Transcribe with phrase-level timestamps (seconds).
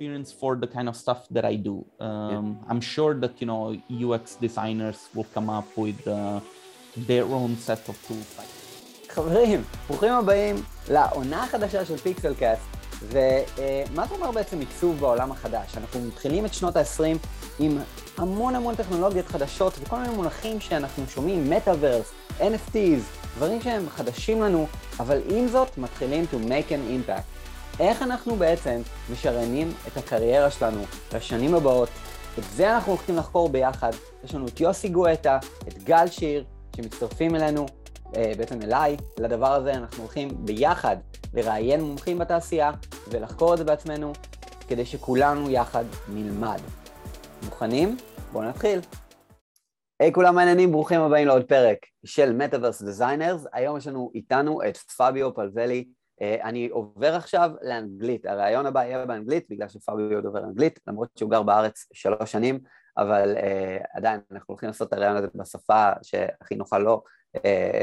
[0.00, 1.84] experience for the kind of stuff that I do.
[2.00, 2.70] Um, yeah.
[2.70, 3.62] I'm sure that you know
[4.04, 6.40] UX designers will come up with uh,
[6.96, 8.30] their own set of tools.
[9.08, 10.56] חברים, ברוכים הבאים
[10.90, 12.62] לעונה החדשה של פיקסל קאסט.
[13.02, 15.76] ומה זה אומר בעצם עיצוב בעולם החדש?
[15.76, 17.26] אנחנו מתחילים את שנות ה-20
[17.58, 17.78] עם
[18.16, 23.02] המון המון טכנולוגיות חדשות וכל מיני מונחים שאנחנו שומעים, מטאוורס, NFTs,
[23.36, 24.66] דברים שהם חדשים לנו,
[25.00, 27.39] אבל עם זאת מתחילים to make an impact.
[27.78, 28.80] איך אנחנו בעצם
[29.12, 30.82] משריינים את הקריירה שלנו
[31.14, 31.88] לשנים הבאות.
[32.38, 33.90] את זה אנחנו הולכים לחקור ביחד.
[34.24, 35.38] יש לנו את יוסי גואטה,
[35.68, 36.44] את גל שיר,
[36.76, 37.66] שמצטרפים אלינו,
[38.16, 39.72] אה, בעצם אליי, לדבר הזה.
[39.74, 40.96] אנחנו הולכים ביחד
[41.34, 42.70] לראיין מומחים בתעשייה
[43.08, 44.12] ולחקור את זה בעצמנו,
[44.68, 46.60] כדי שכולנו יחד נלמד.
[47.42, 47.96] מוכנים?
[48.32, 48.80] בואו נתחיל.
[50.00, 53.48] היי hey, כולם מעניינים, ברוכים הבאים לעוד פרק של Metaverse Designers.
[53.52, 59.06] היום יש לנו איתנו את פביו פלוולי, אה, אני עובר עכשיו לאנגלית, הרעיון הבא יהיה
[59.06, 62.60] באנגלית בגלל שפאביו דובר אנגלית, למרות שהוא גר בארץ שלוש שנים,
[62.98, 67.02] אבל uh, עדיין אנחנו הולכים לעשות את הרעיון הזה בשפה שהכי נוחה לו
[67.36, 67.40] uh,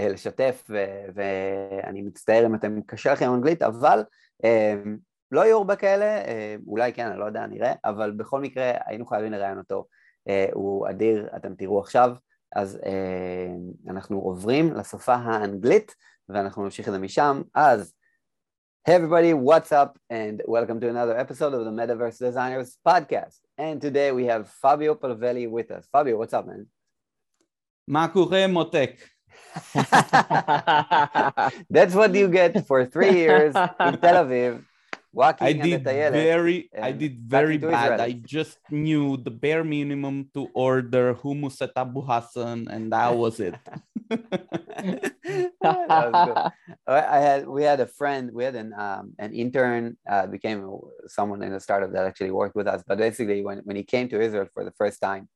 [0.10, 4.04] לשתף, ו- ואני מצטער אם אתם קשה לכם אנגלית, אבל
[4.44, 4.88] uh,
[5.32, 6.28] לא יהיו הרבה כאלה, uh,
[6.68, 9.86] אולי כן, אני לא יודע, נראה, אבל בכל מקרה היינו חייבים לראיין אותו,
[10.30, 12.12] uh, הוא אדיר, אתם תראו עכשיו,
[12.56, 15.96] אז uh, אנחנו עוברים לשפה האנגלית,
[16.30, 17.94] ואנחנו נמשיך את זה משם, אז
[18.88, 20.00] Hey everybody, what's up?
[20.10, 23.36] And welcome to another episode of the Metaverse Designers Podcast.
[23.58, 25.86] And today we have Fabio Palvelli with us.
[25.92, 26.68] Fabio, what's up, man?
[27.92, 28.96] Makure Motek.
[31.70, 34.64] That's what you get for three years in Tel Aviv
[35.18, 38.00] Walking I did very, I did very bad.
[38.00, 43.40] I just knew the bare minimum to order hummus at Abu Hassan, and that was
[43.40, 43.56] it.
[45.62, 46.54] that
[46.88, 51.42] I had, we had a friend, we had an um, an intern, uh, became someone
[51.42, 52.84] in the startup that actually worked with us.
[52.88, 55.30] But basically, when when he came to Israel for the first time,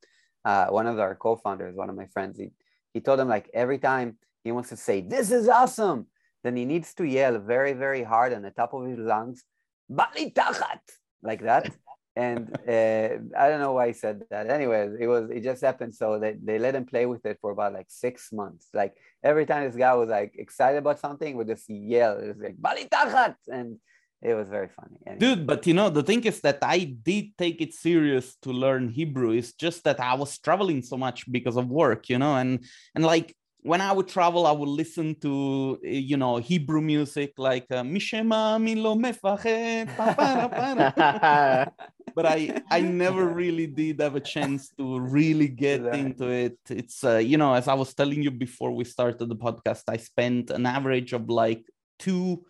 [0.45, 2.51] uh, one of our co-founders, one of my friends, he
[2.93, 6.07] he told him like every time he wants to say this is awesome,
[6.43, 9.43] then he needs to yell very very hard on the top of his lungs
[9.91, 10.79] Bali Tachat,
[11.21, 11.69] like that.
[12.15, 14.49] And uh, I don't know why he said that.
[14.49, 15.95] Anyways, it was it just happened.
[15.95, 18.67] So they, they let him play with it for about like six months.
[18.73, 22.17] Like every time this guy was like excited about something, would just yell.
[22.17, 23.35] It was like Bali Tachat.
[23.47, 23.77] And
[24.21, 24.97] it was very funny.
[25.07, 25.19] Anyway.
[25.19, 28.89] Dude, but you know, the thing is that I did take it serious to learn
[28.89, 29.31] Hebrew.
[29.31, 33.03] It's just that I was traveling so much because of work, you know, and and
[33.03, 37.83] like when I would travel, I would listen to you know Hebrew music like uh,
[37.83, 38.95] Mishema Milo
[42.15, 46.57] but I I never really did have a chance to really get into it.
[46.69, 49.97] It's uh, you know as I was telling you before we started the podcast, I
[49.97, 51.63] spent an average of like
[51.99, 52.43] two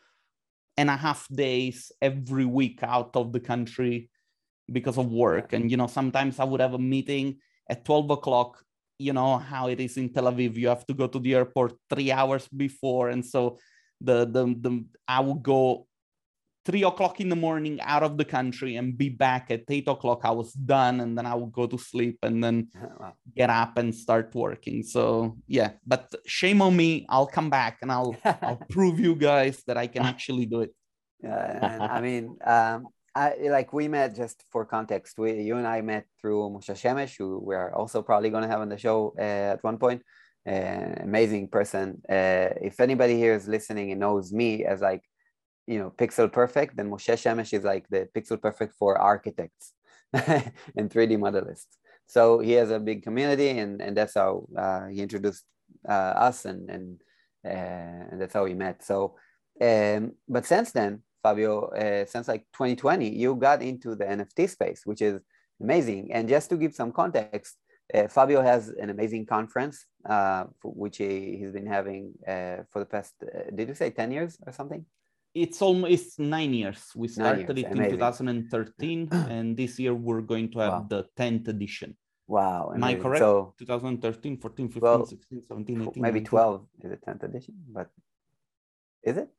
[0.78, 4.10] and a half days every week out of the country
[4.72, 7.40] because of work, and you know sometimes I would have a meeting
[7.70, 8.64] at twelve o'clock
[9.02, 10.56] you know how it is in Tel Aviv.
[10.56, 13.58] You have to go to the airport three hours before, and so
[14.00, 15.88] the the, the I would go
[16.64, 20.22] three o'clock in the morning out of the country and be back at eight o'clock.
[20.24, 22.70] I was done, and then I would go to sleep and then
[23.36, 24.84] get up and start working.
[24.84, 27.06] So yeah, but shame on me.
[27.10, 30.72] I'll come back and I'll I'll prove you guys that I can actually do it.
[31.24, 35.18] Yeah, I mean, um, I, like we met just for context.
[35.18, 38.62] We, you and I met through Moshe Shemesh, who we're also probably going to have
[38.62, 40.02] on the show uh, at one point.
[40.48, 42.02] Uh, amazing person.
[42.10, 45.04] Uh, if anybody here is listening and knows me as like,
[45.68, 49.74] you know, pixel perfect, then Moshe Shemesh is like the pixel perfect for architects
[50.14, 51.78] and 3D modelists.
[52.08, 55.46] So he has a big community, and, and that's how uh, he introduced
[55.88, 55.92] uh,
[56.28, 57.02] us, and and
[57.46, 58.84] uh, and that's how we met.
[58.84, 59.16] So,
[59.62, 64.82] um, but since then, Fabio, uh, since like 2020, you got into the NFT space,
[64.86, 65.20] which is
[65.62, 66.12] amazing.
[66.12, 67.58] And just to give some context,
[67.94, 72.86] uh, Fabio has an amazing conference, uh, which he, has been having uh, for the
[72.86, 74.86] past, uh, did you say 10 years or something?
[75.34, 76.92] It's almost nine years.
[76.96, 77.66] We started years.
[77.66, 77.86] it amazing.
[77.86, 80.86] in 2013, and this year we're going to have wow.
[80.90, 81.96] the 10th edition.
[82.28, 82.72] Wow.
[82.74, 83.20] Am I correct?
[83.20, 86.02] So, 2013, 14, 15, well, 16, 17, 18.
[86.02, 87.90] Maybe 12 is the 10th edition, but
[89.04, 89.30] is it?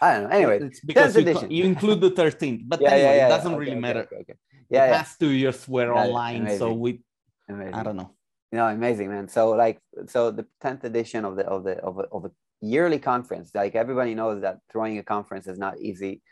[0.00, 0.28] I don't know.
[0.30, 3.52] Anyway, it's because you, you, include the 13th, but yeah, anyway, yeah, yeah, it doesn't
[3.52, 4.08] okay, really okay, matter.
[4.20, 4.34] Okay,
[4.70, 6.58] yeah, the past two years were online, amazing.
[6.58, 7.00] so we,
[7.48, 7.74] amazing.
[7.74, 8.14] I don't know.
[8.52, 9.28] You know, amazing, man.
[9.28, 12.30] So like, so the 10th edition of the of the of a, of a
[12.60, 16.22] yearly conference, like everybody knows that throwing a conference is not easy,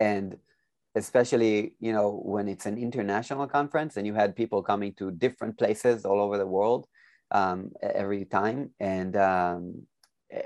[0.00, 0.36] and
[0.94, 5.58] especially you know when it's an international conference and you had people coming to different
[5.58, 6.86] places all over the world
[7.30, 9.86] um, every time, and um,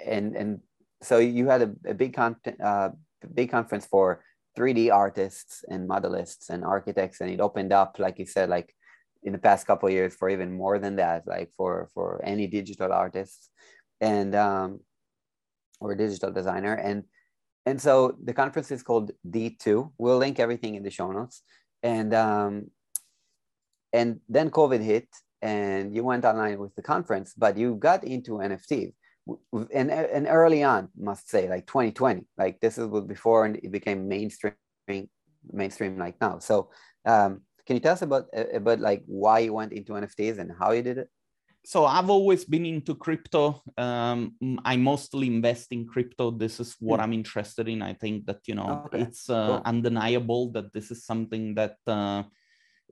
[0.04, 0.60] and and
[1.02, 2.90] so you had a, a big con- uh,
[3.34, 4.24] big conference for
[4.58, 8.74] 3D artists and modelists and architects, and it opened up, like you said, like
[9.22, 12.92] in the past couple years for even more than that, like for for any digital
[12.92, 13.50] artists
[14.00, 14.80] and um,
[15.80, 16.74] or digital designer.
[16.74, 17.04] And
[17.66, 19.92] and so the conference is called D2.
[19.98, 21.42] We'll link everything in the show notes.
[21.82, 22.70] And um,
[23.92, 25.08] and then COVID hit,
[25.42, 28.92] and you went online with the conference, but you got into NFTs.
[29.52, 34.08] And, and early on, must say, like 2020, like this is before and it became
[34.08, 34.54] mainstream,
[35.52, 36.38] mainstream like now.
[36.38, 36.70] So
[37.04, 40.72] um, can you tell us about about like why you went into NFTs and how
[40.72, 41.08] you did it?
[41.64, 43.60] So I've always been into crypto.
[43.76, 44.32] Um,
[44.64, 46.30] I mostly invest in crypto.
[46.30, 47.02] This is what mm.
[47.02, 47.82] I'm interested in.
[47.82, 49.02] I think that you know okay.
[49.02, 49.62] it's uh, cool.
[49.66, 52.22] undeniable that this is something that uh,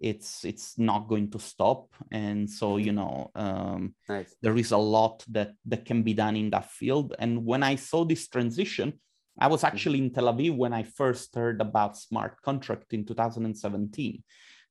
[0.00, 1.88] it's it's not going to stop.
[2.10, 4.34] And so you know um, nice.
[4.43, 7.14] there is a lot that that can be done in that field.
[7.19, 9.00] And when I saw this transition,
[9.38, 9.75] I was mm-hmm.
[9.75, 14.22] actually in Tel Aviv when I first heard about smart contract in 2017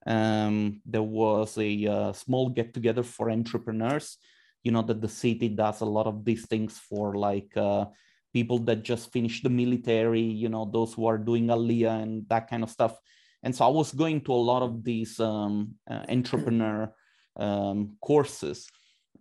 [0.06, 4.18] um, there was a uh, small get together for entrepreneurs.
[4.64, 7.86] You know that the city does a lot of these things for like uh,
[8.34, 10.22] people that just finished the military.
[10.22, 12.98] You know those who are doing Aliyah and that kind of stuff.
[13.46, 16.92] And so I was going to a lot of these um, uh, entrepreneur
[17.38, 18.68] um, courses,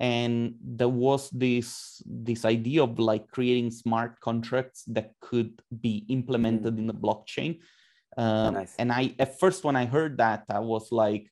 [0.01, 6.75] and there was this this idea of like creating smart contracts that could be implemented
[6.75, 6.79] mm.
[6.79, 7.61] in the blockchain
[8.17, 8.75] uh, nice.
[8.79, 11.31] And I, at first, when I heard that, I was like,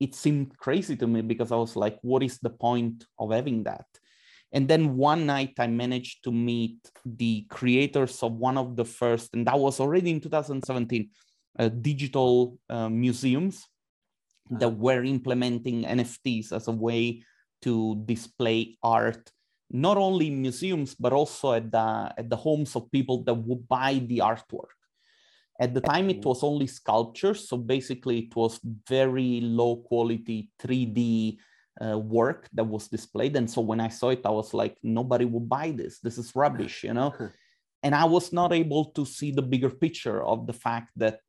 [0.00, 3.64] it seemed crazy to me because I was like, what is the point of having
[3.64, 3.86] that?
[4.52, 9.34] And then one night I managed to meet the creators of one of the first,
[9.34, 11.06] and that was already in 2017, uh,
[11.68, 13.66] digital uh, museums
[14.50, 14.58] uh-huh.
[14.58, 17.22] that were implementing NFTs as a way
[17.62, 19.30] to display art,
[19.70, 23.66] not only in museums, but also at the, at the homes of people that would
[23.68, 24.74] buy the artwork.
[25.60, 27.48] At the time, it was only sculptures.
[27.48, 28.58] So basically, it was
[28.88, 31.38] very low quality 3D
[31.80, 33.36] uh, work that was displayed.
[33.36, 36.00] And so when I saw it, I was like, nobody will buy this.
[36.00, 37.14] This is rubbish, you know?
[37.84, 41.20] and I was not able to see the bigger picture of the fact that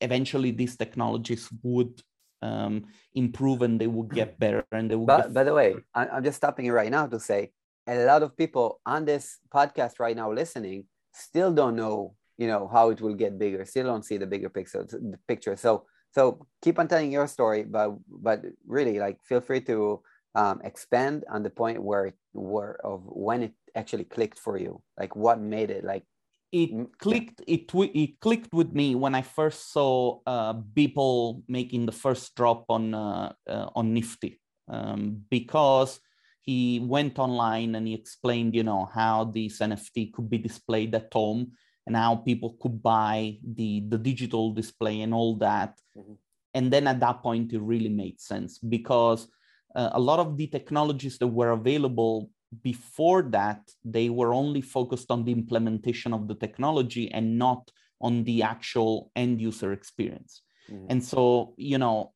[0.00, 2.00] eventually these technologies would
[2.42, 2.84] um,
[3.14, 5.06] improve and they would get better and they would.
[5.06, 7.50] But, by the way, I'm just stopping you right now to say
[7.86, 12.68] a lot of people on this podcast right now listening still don't know you know
[12.68, 16.46] how it will get bigger still don't see the bigger picture the picture so so
[16.62, 20.02] keep on telling your story but but really like feel free to
[20.34, 24.82] um, expand on the point where it where of when it actually clicked for you?
[24.98, 26.04] Like what made it like
[26.52, 31.92] it clicked it it clicked with me when i first saw uh, Beeple making the
[31.92, 34.40] first drop on uh, uh, on nifty.
[34.68, 36.00] Um, because
[36.40, 41.12] he went online and he explained you know how this nft could be displayed at
[41.12, 41.52] home
[41.86, 45.78] and how people could buy the the digital display and all that.
[45.96, 46.14] Mm-hmm.
[46.54, 49.28] and then at that point it really made sense because
[49.74, 52.30] uh, a lot of the technologies that were available
[52.62, 57.70] before that they were only focused on the implementation of the technology and not
[58.00, 60.42] on the actual end user experience.
[60.70, 60.86] Mm-hmm.
[60.90, 62.12] and so you know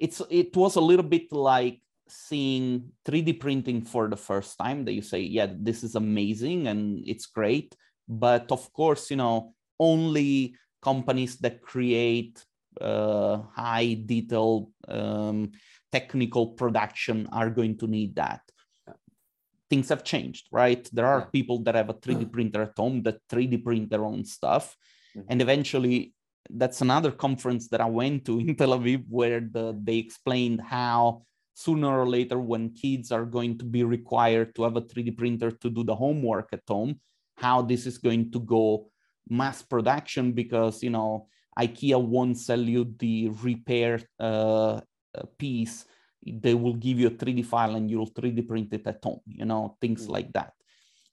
[0.00, 4.94] it's it was a little bit like seeing 3d printing for the first time that
[4.94, 7.76] you say yeah this is amazing and it's great.
[8.08, 12.42] But of course you know only companies that create
[12.80, 15.52] uh, high detail um,
[15.92, 18.40] technical production are going to need that
[19.68, 20.88] things have changed right?
[20.92, 24.24] There are people that have a 3d printer at home that 3d print their own
[24.24, 24.76] stuff.
[25.16, 25.32] Mm-hmm.
[25.32, 26.14] and eventually
[26.50, 31.22] that's another conference that i went to in tel aviv where the, they explained how
[31.54, 35.50] sooner or later when kids are going to be required to have a 3d printer
[35.50, 37.00] to do the homework at home
[37.36, 38.90] how this is going to go
[39.28, 41.26] mass production because you know
[41.58, 44.80] ikea won't sell you the repair uh,
[45.38, 45.86] piece
[46.26, 49.44] they will give you a 3d file and you'll 3d print it at home you
[49.44, 50.12] know things mm-hmm.
[50.12, 50.52] like that.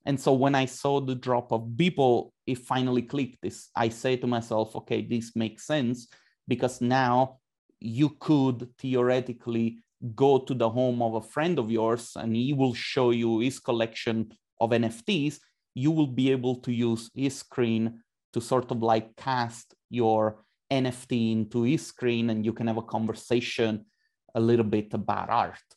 [0.06, 3.42] And so when i saw the drop of beeple it finally clicked.
[3.42, 6.08] This i say to myself okay this makes sense
[6.48, 7.40] because now
[7.80, 9.80] you could theoretically
[10.16, 13.60] go to the home of a friend of yours and he will show you his
[13.60, 14.30] collection
[14.60, 15.40] of nfts
[15.74, 18.02] you will be able to use his screen
[18.34, 22.82] to sort of like cast your NFT into his screen and you can have a
[22.82, 23.86] conversation
[24.36, 25.68] a little bit about art.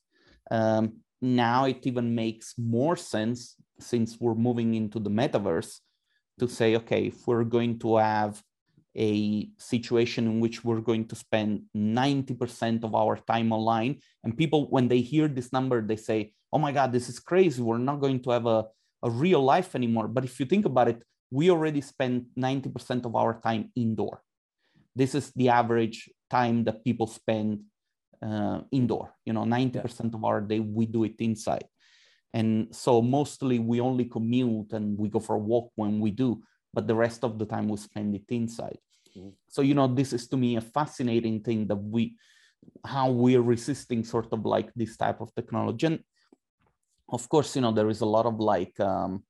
[0.50, 5.80] Um, now it even makes more sense since we're moving into the metaverse
[6.38, 8.42] to say, okay, if we're going to have
[8.96, 14.68] a situation in which we're going to spend 90% of our time online, and people,
[14.70, 17.62] when they hear this number, they say, oh my God, this is crazy.
[17.62, 18.66] We're not going to have a
[19.02, 20.08] a real life anymore.
[20.08, 24.22] But if you think about it, we already spend 90% of our time indoor.
[24.94, 27.62] This is the average time that people spend
[28.22, 29.14] uh, indoor.
[29.24, 30.10] You know, 90% yeah.
[30.14, 31.66] of our day we do it inside.
[32.34, 36.42] And so mostly we only commute and we go for a walk when we do,
[36.74, 38.78] but the rest of the time we spend it inside.
[39.16, 39.30] Mm-hmm.
[39.48, 42.16] So, you know, this is to me a fascinating thing that we,
[42.84, 45.86] how we're resisting sort of like this type of technology.
[45.86, 46.00] And
[47.08, 49.24] of course, you know, there is a lot of like um,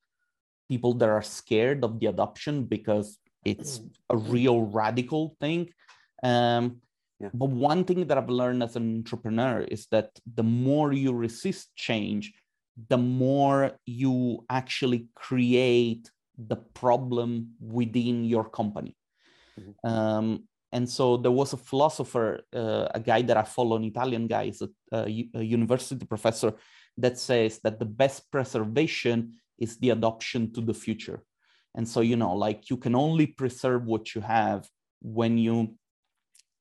[0.67, 3.79] people that are scared of the adoption because it's
[4.09, 5.69] a real radical thing.
[6.23, 6.81] Um,
[7.19, 7.29] yeah.
[7.33, 11.75] But one thing that I've learned as an entrepreneur is that the more you resist
[11.75, 12.33] change,
[12.89, 18.95] the more you actually create the problem within your company.
[19.59, 19.89] Mm-hmm.
[19.89, 24.27] Um, and so there was a philosopher, uh, a guy that I follow, an Italian
[24.27, 26.53] guy, is a, a, a university professor,
[26.99, 31.23] that says that the best preservation is the adoption to the future.
[31.73, 34.67] And so, you know, like you can only preserve what you have
[35.01, 35.75] when you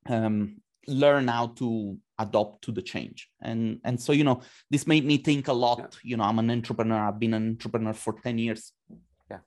[0.08, 3.28] um, learn how to adopt to the change.
[3.42, 5.78] And, and so, you know, this made me think a lot.
[5.78, 5.86] Yeah.
[6.02, 8.72] You know, I'm an entrepreneur, I've been an entrepreneur for 10 years.
[9.30, 9.40] Yeah.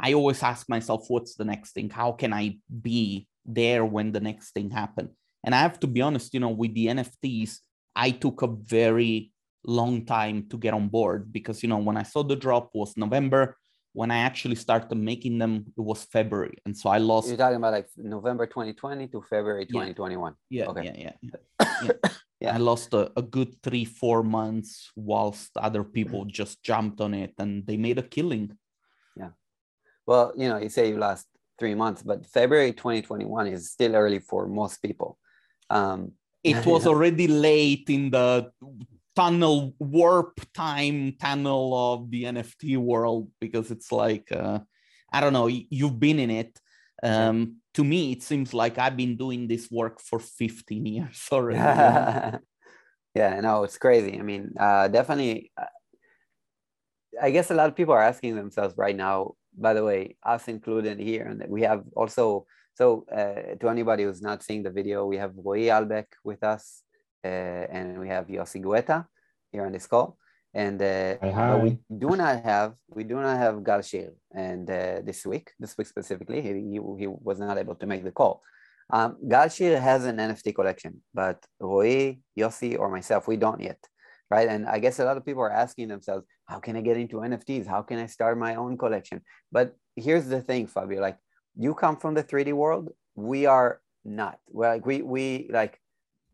[0.00, 1.90] I always ask myself, what's the next thing?
[1.90, 5.10] How can I be there when the next thing happen?
[5.44, 7.58] And I have to be honest, you know, with the NFTs,
[7.94, 9.32] I took a very
[9.64, 12.96] long time to get on board because you know when I saw the drop was
[12.96, 13.56] November.
[13.92, 17.28] When I actually started making them, it was February, and so I lost.
[17.28, 20.34] You're talking about like November 2020 to February 2021.
[20.48, 20.84] Yeah, okay.
[20.84, 21.72] yeah, yeah, yeah.
[21.82, 22.10] yeah.
[22.40, 22.54] yeah.
[22.54, 27.34] I lost a, a good three, four months whilst other people just jumped on it
[27.38, 28.56] and they made a killing.
[29.16, 29.30] Yeah.
[30.06, 31.26] Well, you know, you say you lost
[31.58, 35.18] three months, but February 2021 is still early for most people.
[35.68, 38.50] Um, it was already late in the
[39.20, 44.58] tunnel warp time tunnel of the nft world because it's like uh,
[45.12, 46.58] i don't know you've been in it.
[47.02, 52.38] Um, to me it seems like i've been doing this work for 15 years already.
[53.14, 54.14] Yeah no it's crazy.
[54.18, 55.74] I mean uh, definitely uh,
[57.20, 59.34] i guess a lot of people are asking themselves right now
[59.66, 64.22] by the way us included here and we have also so uh, to anybody who's
[64.22, 66.64] not seeing the video we have Roy Albeck with us
[67.28, 69.06] and we have Yossi Guetta
[69.52, 70.16] here on this call.
[70.52, 71.14] And uh,
[71.62, 75.78] we do not have we do not have Gal Shir and uh, this week this
[75.78, 78.42] week specifically he, he, he was not able to make the call.
[78.92, 83.78] Um, Gal Shir has an NFT collection, but Roy, Yossi, or myself we don't yet,
[84.28, 84.48] right?
[84.48, 87.18] And I guess a lot of people are asking themselves, how can I get into
[87.18, 87.68] NFTs?
[87.68, 89.22] How can I start my own collection?
[89.52, 91.18] But here's the thing, Fabio, like
[91.56, 94.38] you come from the 3D world, we are not.
[94.48, 95.80] Well, like we we like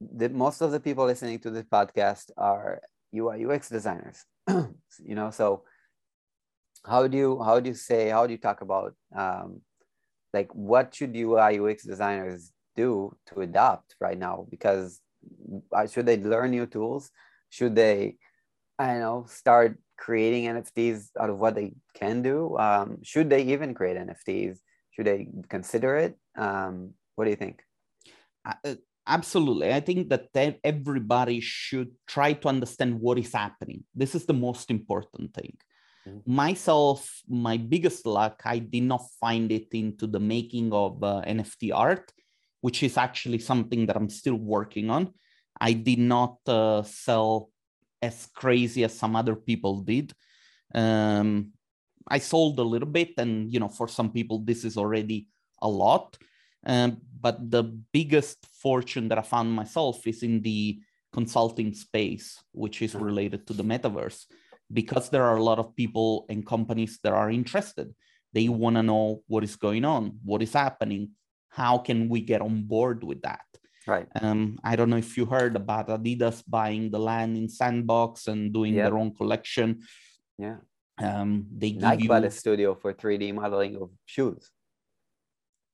[0.00, 2.81] the most of the people listening to this podcast are
[3.15, 4.25] UI UX designers.
[4.49, 5.65] you know, so
[6.87, 9.61] how do you how do you say how do you talk about um,
[10.33, 14.47] like what should UI UX designers do to adopt right now?
[14.50, 15.00] Because
[15.91, 17.11] should they learn new tools?
[17.50, 18.17] Should they,
[18.79, 22.57] I don't know, start creating NFTs out of what they can do?
[22.59, 24.59] Um, should they even create NFTs?
[24.91, 26.19] Should they consider it?
[26.37, 27.62] Um, what do you think?
[28.45, 28.75] Uh,
[29.07, 29.73] absolutely.
[29.73, 30.29] I think that
[30.65, 33.85] everybody should try to understand what is happening.
[33.95, 35.57] This is the most important thing.
[36.07, 36.37] Mm-hmm.
[36.37, 41.73] myself my biggest luck i did not find it into the making of uh, nft
[41.75, 42.13] art
[42.61, 45.13] which is actually something that i'm still working on.
[45.61, 47.51] I did not uh, sell
[48.03, 50.13] as crazy as some other people did.
[50.75, 51.53] Um,
[52.09, 55.29] i sold a little bit and you know for some people this is already
[55.63, 56.17] a lot
[56.66, 60.80] um, but the biggest fortune that I found myself is in the
[61.12, 64.26] consulting space, which is related to the metaverse,
[64.73, 67.94] because there are a lot of people and companies that are interested.
[68.32, 71.12] They want to know what is going on, what is happening,
[71.49, 73.40] how can we get on board with that?
[73.87, 74.08] Right.
[74.20, 78.52] Um, I don't know if you heard about Adidas buying the land in Sandbox and
[78.52, 78.90] doing yep.
[78.90, 79.82] their own collection.
[80.38, 80.56] Yeah.
[80.99, 82.08] Um, they give Nike you...
[82.08, 84.50] bought a studio for 3D modeling of shoes.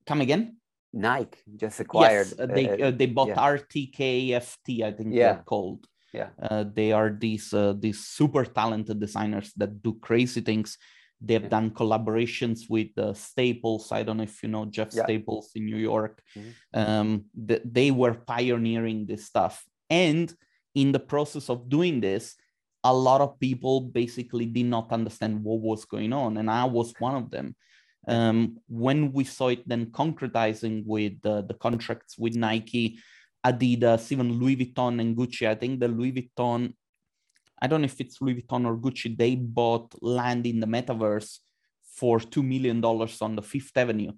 [0.06, 0.56] Come again?
[0.92, 2.28] Nike just acquired.
[2.28, 3.37] Yes, uh, they uh, uh, they bought yeah.
[3.37, 5.32] RTFKT, I think yeah.
[5.32, 5.87] they're called.
[6.12, 10.76] Yeah, uh, they are these uh, these super talented designers that do crazy things.
[11.20, 11.49] They've yeah.
[11.49, 13.92] done collaborations with uh, Staples.
[13.92, 14.92] I don't know if you know Jeff.
[14.92, 16.20] Staples in New York.
[16.37, 16.50] Mm-hmm.
[16.75, 20.32] Um, th- they were pioneering this stuff, and
[20.75, 22.34] in the process of doing this,
[22.84, 26.92] a lot of people basically did not understand what was going on, and I was
[26.99, 27.56] one of them
[28.09, 32.99] um, when we saw it then concretizing with uh, the contracts with Nike,
[33.44, 36.75] Adidas, even Louis Vuitton and Gucci, I think the Louis Vuitton,
[37.61, 41.38] I don't know if it's Louis Vuitton or Gucci, they bought land in the metaverse
[41.97, 44.12] for $2 million on the Fifth Avenue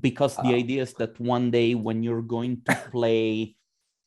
[0.00, 3.54] because the idea is that one day when you're going to play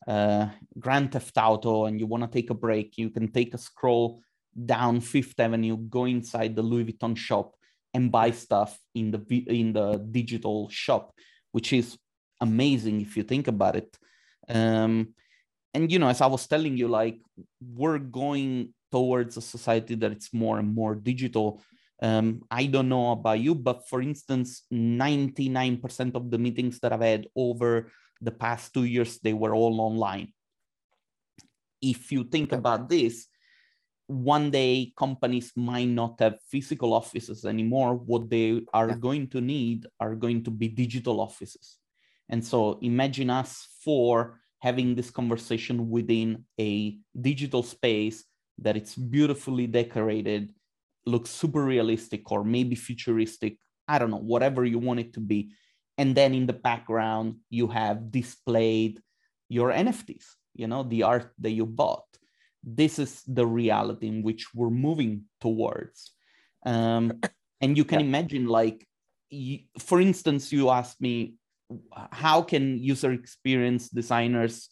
[0.07, 0.47] uh,
[0.79, 4.21] Grand Theft Auto and you want to take a break, you can take a scroll
[4.65, 7.53] down Fifth Avenue, go inside the Louis Vuitton shop,
[7.93, 11.13] and buy stuff in the in the digital shop,
[11.51, 11.98] which is
[12.41, 13.98] amazing if you think about it.
[14.48, 15.13] Um,
[15.74, 17.19] and you know, as I was telling you, like
[17.62, 21.62] we're going towards a society that it's more and more digital.
[22.01, 27.01] Um, I don't know about you, but for instance, 99% of the meetings that I've
[27.01, 27.91] had over
[28.22, 30.34] the past two years, they were all online.
[31.81, 33.27] If you think about this,
[34.09, 37.95] one day companies might not have physical offices anymore.
[37.95, 38.95] What they are yeah.
[38.95, 41.77] going to need are going to be digital offices.
[42.29, 48.25] And so imagine us for having this conversation within a digital space
[48.57, 50.53] that it's beautifully decorated,
[51.05, 53.57] looks super realistic or maybe futuristic.
[53.87, 55.51] I don't know, whatever you want it to be
[55.99, 59.03] and then in the background you have displayed
[59.49, 62.07] your nfts you know the art that you bought
[62.63, 66.11] this is the reality in which we're moving towards
[66.65, 67.19] um,
[67.61, 68.05] and you can yeah.
[68.05, 68.85] imagine like
[69.77, 71.35] for instance you asked me
[72.11, 74.69] how can user experience designers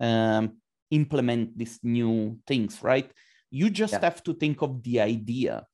[0.00, 0.56] um,
[0.90, 3.10] implement these new things right
[3.50, 4.00] you just yeah.
[4.00, 5.64] have to think of the idea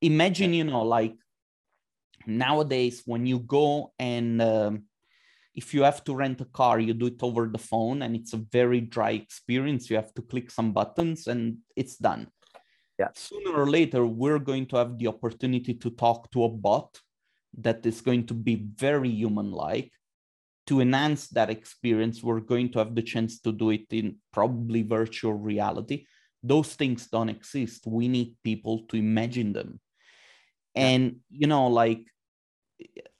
[0.00, 0.58] imagine yeah.
[0.58, 1.14] you know like
[2.26, 4.84] nowadays when you go and um,
[5.54, 8.32] if you have to rent a car you do it over the phone and it's
[8.32, 9.90] a very dry experience.
[9.90, 12.28] You have to click some buttons and it's done.
[12.98, 13.08] Yeah.
[13.14, 17.00] Sooner or later we're going to have the opportunity to talk to a bot
[17.58, 19.92] that is going to be very human like
[20.66, 24.82] to enhance that experience we're going to have the chance to do it in probably
[24.82, 26.06] virtual reality.
[26.42, 27.86] Those things don't exist.
[27.86, 29.80] We need people to imagine them.
[30.76, 32.06] And you know like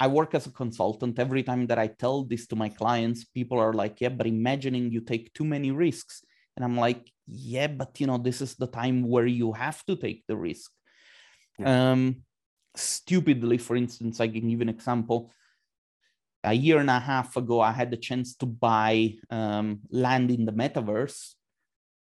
[0.00, 1.19] i work as a consultant.
[1.19, 4.90] Every time that i tell this to my clients people are like yeah but imagining
[4.90, 6.25] you take too many risks.
[6.57, 9.94] And i'm like yeah but you know this is the time where you have to
[9.96, 10.70] take the risk.
[11.59, 11.92] Yeah.
[11.92, 12.25] um
[12.77, 15.31] stupidly for instance i can give an example.
[16.42, 20.46] A year and a half ago i had the chance to buy um, land in
[20.46, 21.35] the metaverse.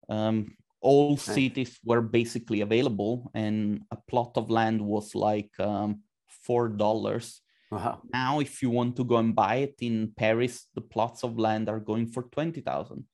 [0.07, 1.23] Um, all nice.
[1.23, 6.01] cities were basically available and a plot of land was like um,
[6.45, 8.01] four dollars wow.
[8.11, 11.69] now if you want to go and buy it in paris the plots of land
[11.69, 13.05] are going for 20000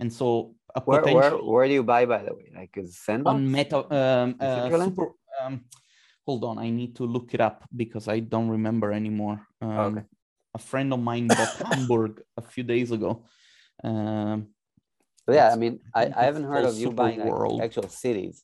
[0.00, 3.50] and so where, where, where do you buy by the way like is sandbox on
[3.50, 5.08] meta um, uh, super,
[5.42, 5.64] um,
[6.26, 10.02] hold on i need to look it up because i don't remember anymore um, okay.
[10.54, 13.24] a friend of mine bought hamburg a few days ago
[13.82, 14.48] um,
[15.28, 18.42] yeah, I mean, I, I haven't heard of you buying like, actual cities.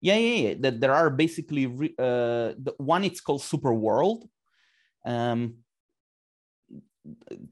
[0.00, 0.54] Yeah, yeah, yeah.
[0.60, 1.66] That There are basically
[1.98, 3.04] uh, the one.
[3.04, 4.26] It's called Super World.
[5.04, 5.56] Um,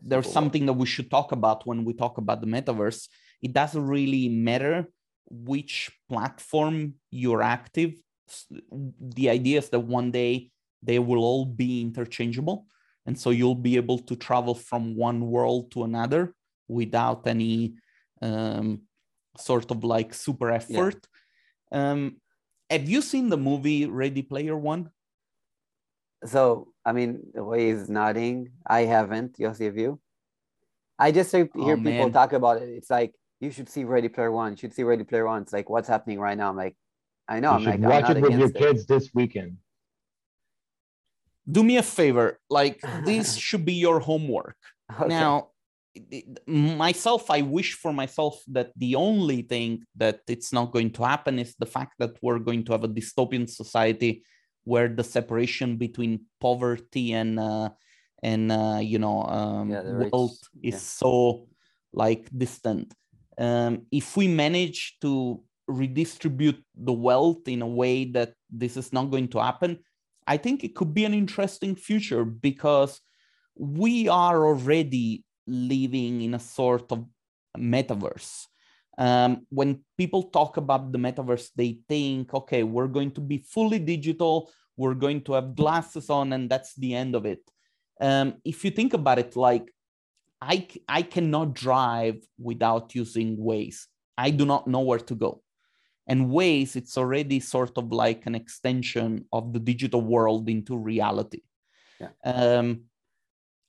[0.02, 3.08] there's something that we should talk about when we talk about the metaverse.
[3.42, 4.87] It doesn't really matter
[5.30, 7.94] which platform you're active.
[8.50, 10.50] The idea is that one day
[10.82, 12.66] they will all be interchangeable,
[13.06, 16.34] and so you'll be able to travel from one world to another
[16.68, 17.74] without any
[18.20, 18.82] um,
[19.37, 21.06] sort of like super effort.
[21.72, 21.90] Yeah.
[21.90, 22.20] Um,
[22.70, 24.90] have you seen the movie Ready Player One?
[26.24, 29.37] So, I mean, Roy is nodding, I haven't.
[29.38, 30.01] Yossi, have you?
[30.98, 32.12] I just hear, oh, people man.
[32.12, 32.70] talk about it.
[32.70, 34.53] It's like, you should see Ready Player One.
[34.53, 35.42] You should see Ready Player One.
[35.42, 36.48] It's like, what's happening right now?
[36.48, 36.77] I'm like,
[37.29, 37.59] I know.
[37.59, 38.55] You I'm like, watch it with your it.
[38.55, 39.59] kids this weekend.
[41.57, 42.40] Do me a favor.
[42.48, 44.57] Like, this should be your homework.
[44.98, 45.09] Okay.
[45.09, 45.51] Now,
[46.46, 51.40] myself i wish for myself that the only thing that it's not going to happen
[51.40, 54.22] is the fact that we're going to have a dystopian society
[54.68, 57.68] where the separation between poverty and uh,
[58.22, 60.78] and uh, you know um, yeah, wealth is yeah.
[60.78, 61.12] so
[61.92, 62.92] like distant
[63.38, 69.11] um, if we manage to redistribute the wealth in a way that this is not
[69.11, 69.78] going to happen
[70.26, 73.00] i think it could be an interesting future because
[73.59, 77.04] we are already living in a sort of
[77.57, 78.46] metaverse.
[78.98, 83.78] Um, when people talk about the metaverse, they think, okay, we're going to be fully
[83.78, 87.40] digital, we're going to have glasses on, and that's the end of it.
[88.00, 89.72] Um, if you think about it, like
[90.40, 93.87] I, I cannot drive without using Waze.
[94.16, 95.42] I do not know where to go.
[96.08, 101.42] And Waze, it's already sort of like an extension of the digital world into reality.
[102.00, 102.08] Yeah.
[102.24, 102.82] Um,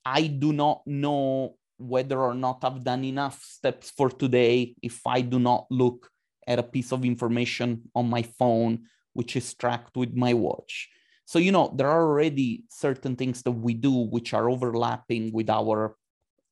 [0.04, 5.22] I do not know whether or not I've done enough steps for today if I
[5.22, 6.10] do not look
[6.46, 10.88] at a piece of information on my phone, which is tracked with my watch.
[11.30, 15.48] so you know there are already certain things that we do which are overlapping with
[15.48, 15.94] our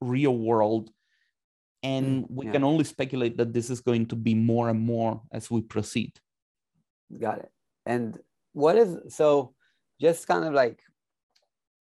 [0.00, 0.84] real world
[1.82, 2.52] and mm, we yeah.
[2.52, 6.12] can only speculate that this is going to be more and more as we proceed
[7.18, 7.50] got it
[7.86, 8.18] and
[8.52, 9.52] what is so
[10.00, 10.80] just kind of like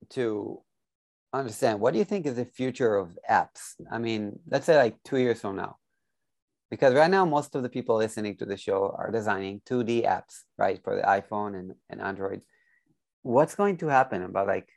[0.10, 0.62] to
[1.34, 1.80] understand.
[1.80, 3.76] What do you think is the future of apps?
[3.92, 5.78] I mean let's say like two years from now.
[6.70, 10.44] Because right now most of the people listening to the show are designing 2d apps
[10.58, 12.42] right for the iphone and, and android.
[13.24, 14.70] What's going to happen about like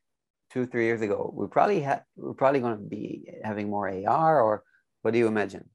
[0.53, 1.33] two three years ago?
[1.35, 4.65] We probably have we're probably going to be having more ar or
[5.03, 5.69] what do you imagine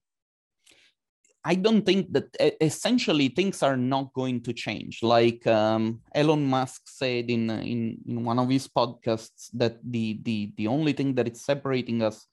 [1.47, 5.03] I don't think that essentially things are not going to change.
[5.03, 10.51] Like um, Elon Musk said in, in in one of his podcasts that the the
[10.57, 12.25] the only thing that is separating us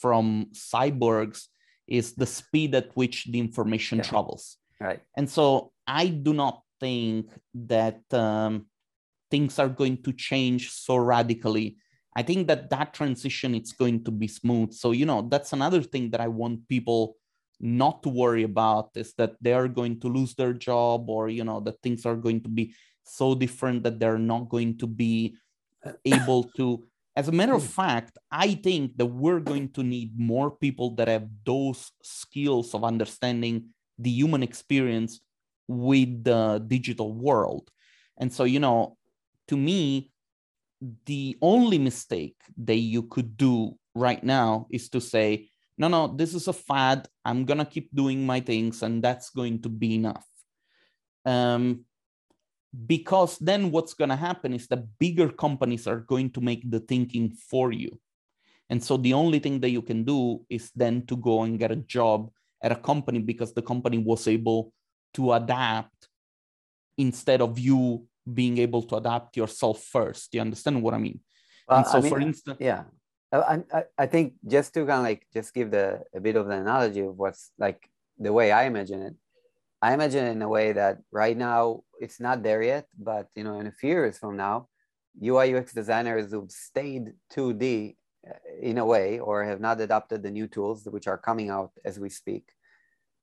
[0.00, 1.48] from cyborgs
[1.88, 4.04] is the speed at which the information yeah.
[4.04, 4.58] travels.
[4.78, 5.00] Right.
[5.16, 8.66] And so I do not think that um,
[9.30, 11.78] things are going to change so radically.
[12.14, 14.74] I think that that transition it's going to be smooth.
[14.74, 17.16] So you know that's another thing that I want people
[17.62, 21.44] not to worry about is that they are going to lose their job or you
[21.44, 25.36] know that things are going to be so different that they're not going to be
[25.86, 27.68] uh, able to as a matter of hmm.
[27.68, 32.84] fact i think that we're going to need more people that have those skills of
[32.84, 33.64] understanding
[33.98, 35.20] the human experience
[35.68, 37.70] with the digital world.
[38.18, 38.96] And so you know
[39.48, 40.10] to me
[41.06, 45.48] the only mistake that you could do right now is to say
[45.82, 47.08] no, no, this is a fad.
[47.24, 50.24] I'm going to keep doing my things and that's going to be enough.
[51.26, 51.84] Um,
[52.86, 56.78] because then what's going to happen is that bigger companies are going to make the
[56.78, 57.98] thinking for you.
[58.70, 61.72] And so the only thing that you can do is then to go and get
[61.72, 62.30] a job
[62.62, 64.72] at a company because the company was able
[65.14, 66.08] to adapt
[66.96, 70.32] instead of you being able to adapt yourself first.
[70.32, 71.18] You understand what I mean?
[71.68, 72.84] Well, and so, I mean, for instance, yeah,
[73.32, 76.56] I, I, think just to kind of like just give the a bit of the
[76.56, 79.14] analogy of what's like the way I imagine it.
[79.80, 83.58] I imagine in a way that right now it's not there yet, but you know,
[83.58, 84.68] in a few years from now,
[85.24, 87.96] UI UX designers who've stayed 2D
[88.28, 91.72] uh, in a way or have not adopted the new tools which are coming out
[91.84, 92.48] as we speak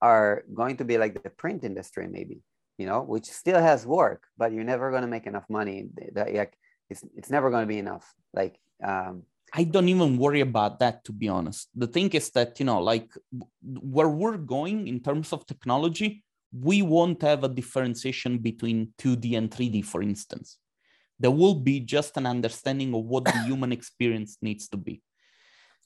[0.02, 2.42] are going to be like the print industry maybe
[2.78, 6.34] you know which still has work but you're never going to make enough money that
[6.34, 6.58] like
[6.90, 11.04] it's, it's never going to be enough like um, I don't even worry about that,
[11.06, 11.70] to be honest.
[11.76, 13.12] The thing is that, you know, like
[13.62, 19.50] where we're going in terms of technology, we won't have a differentiation between 2D and
[19.50, 20.58] 3D, for instance.
[21.20, 25.02] There will be just an understanding of what the human experience needs to be.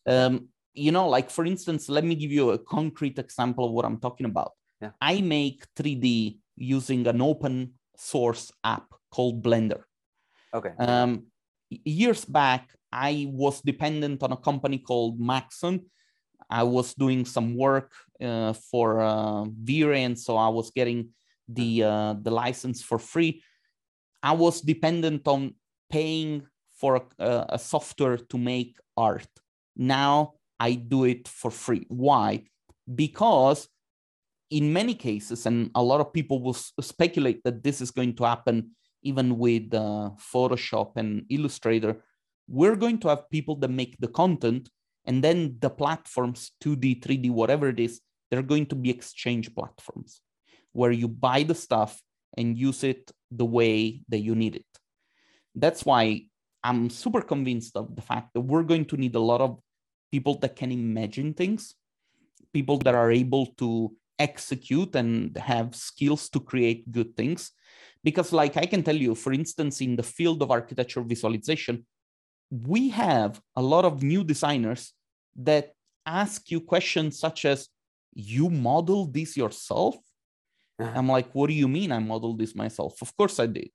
[0.05, 3.85] Um, you know, like for instance, let me give you a concrete example of what
[3.85, 4.51] I'm talking about.
[4.81, 4.91] Yeah.
[4.99, 9.83] I make 3D using an open source app called Blender.
[10.53, 10.71] Okay.
[10.77, 11.27] Um,
[11.69, 15.85] years back, I was dependent on a company called Maxon.
[16.49, 21.09] I was doing some work uh, for uh, V-Ray, and so I was getting
[21.47, 23.43] the uh, the license for free.
[24.21, 25.55] I was dependent on
[25.89, 29.27] paying for a, a software to make art.
[29.75, 31.85] Now I do it for free.
[31.89, 32.43] Why?
[32.93, 33.67] Because
[34.49, 38.23] in many cases, and a lot of people will speculate that this is going to
[38.23, 38.71] happen
[39.03, 42.03] even with uh, Photoshop and Illustrator
[42.47, 44.69] we're going to have people that make the content
[45.05, 50.21] and then the platforms 2d 3d whatever it is they're going to be exchange platforms
[50.71, 52.01] where you buy the stuff
[52.35, 54.65] and use it the way that you need it.
[55.55, 56.23] That's why
[56.63, 59.59] i'm super convinced of the fact that we're going to need a lot of
[60.11, 61.75] people that can imagine things
[62.53, 67.51] people that are able to execute and have skills to create good things
[68.03, 71.85] because like i can tell you for instance in the field of architecture visualization
[72.51, 74.93] we have a lot of new designers
[75.35, 75.73] that
[76.05, 77.69] ask you questions such as
[78.13, 79.95] you model this yourself?
[80.79, 80.91] Uh-huh.
[80.95, 83.01] i'm like what do you mean i modeled this myself?
[83.01, 83.69] Of course i did.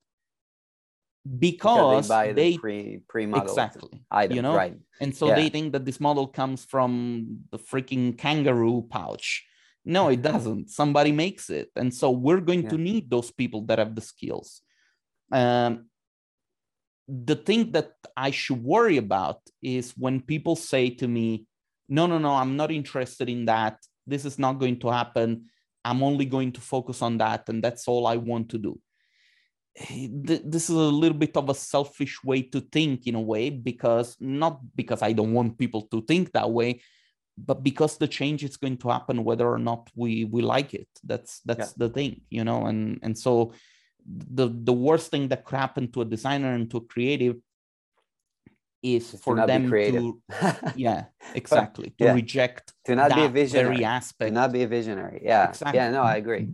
[1.38, 4.54] Because, because they, they the pre pre model exactly item, you know?
[4.54, 4.76] right.
[5.00, 5.34] And so Yeah.
[5.34, 9.44] they think that this model comes from the freaking kangaroo pouch
[9.88, 13.78] no it doesn't somebody makes it and so we're going to need those people that
[13.78, 14.62] have the skills
[15.32, 15.86] um,
[17.08, 21.46] the thing that I should worry about is when people say to me,
[21.88, 23.78] no, no, no, I'm not interested in that.
[24.06, 25.46] This is not going to happen.
[25.84, 27.48] I'm only going to focus on that.
[27.48, 28.78] And that's all I want to do.
[30.14, 34.16] This is a little bit of a selfish way to think in a way, because
[34.20, 36.82] not because I don't want people to think that way,
[37.46, 40.88] but because the change is going to happen whether or not we we like it.
[41.04, 43.52] That's that's the thing, you know, and and so
[44.06, 47.36] the the worst thing that could happen to a designer and to a creative
[48.82, 50.22] is Just to for not be them to
[50.76, 52.14] yeah exactly to Yeah.
[52.14, 53.84] reject to not be a that very visionary.
[54.20, 55.20] To not be a visionary.
[55.22, 55.48] Yeah.
[55.48, 55.78] Exactly.
[55.78, 56.44] Yeah, no, I agree.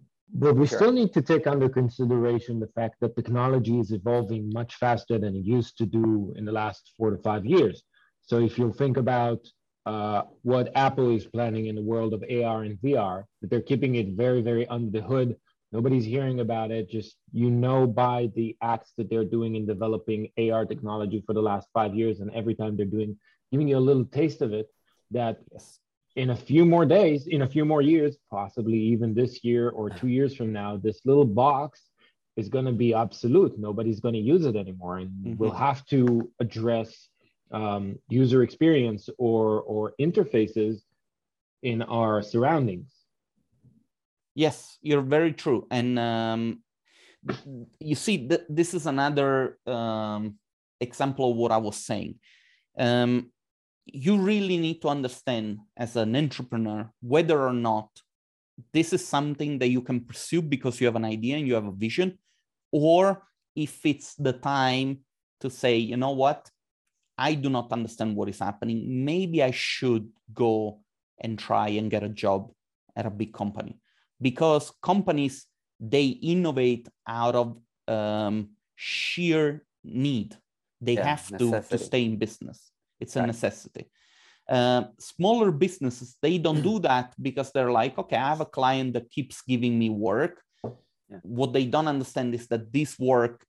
[0.43, 0.79] But we Sure.
[0.79, 5.33] still need to take under consideration the fact that technology is evolving much faster than
[5.37, 7.77] it used to do in the last four to five years.
[8.23, 9.41] So if you think about
[9.87, 13.97] uh, what Apple is planning in the world of AR and VR, that they're keeping
[13.97, 15.37] it very, very under the hood.
[15.73, 16.89] Nobody's hearing about it.
[16.89, 21.43] Just you know by the acts that they're doing in developing AR technology for the
[21.43, 23.19] last five years, and every time they're doing,
[23.51, 24.69] giving you a little taste of it,
[25.11, 25.81] that yes
[26.17, 29.91] in a few more days, in a few more years, possibly even this year or
[29.91, 31.81] two years from now, this little box
[32.37, 33.59] is going to be obsolete.
[33.59, 37.09] Nobody's going to use it anymore, and we'll have to address
[37.55, 40.83] um, user experience or or interfaces
[41.63, 42.91] in our surroundings.
[44.35, 45.67] Yes, you're very true.
[45.71, 46.63] And um,
[47.79, 50.35] you see, th- this is another um,
[50.81, 52.17] example of what I was saying.
[52.77, 53.31] Um,
[53.87, 57.89] you really need to understand as an entrepreneur whether or not
[58.73, 61.67] this is something that you can pursue because you have an idea and you have
[61.67, 62.19] a vision,
[62.73, 63.23] or
[63.55, 64.99] if it's the time
[65.41, 66.51] to say, you know what,
[67.17, 69.05] I do not understand what is happening.
[69.05, 70.81] Maybe I should go
[71.21, 72.51] and try and get a job
[72.97, 73.79] at a big company
[74.21, 75.47] because companies
[75.81, 80.37] they innovate out of um, sheer need
[80.81, 83.27] they Yeah, have to, to stay in business it's a Right.
[83.27, 83.91] necessity
[84.49, 88.93] uh, smaller businesses they don't do that because they're like okay i have a client
[88.95, 90.43] that keeps giving me work
[91.11, 91.19] Yeah.
[91.23, 93.45] what they don't understand is that this work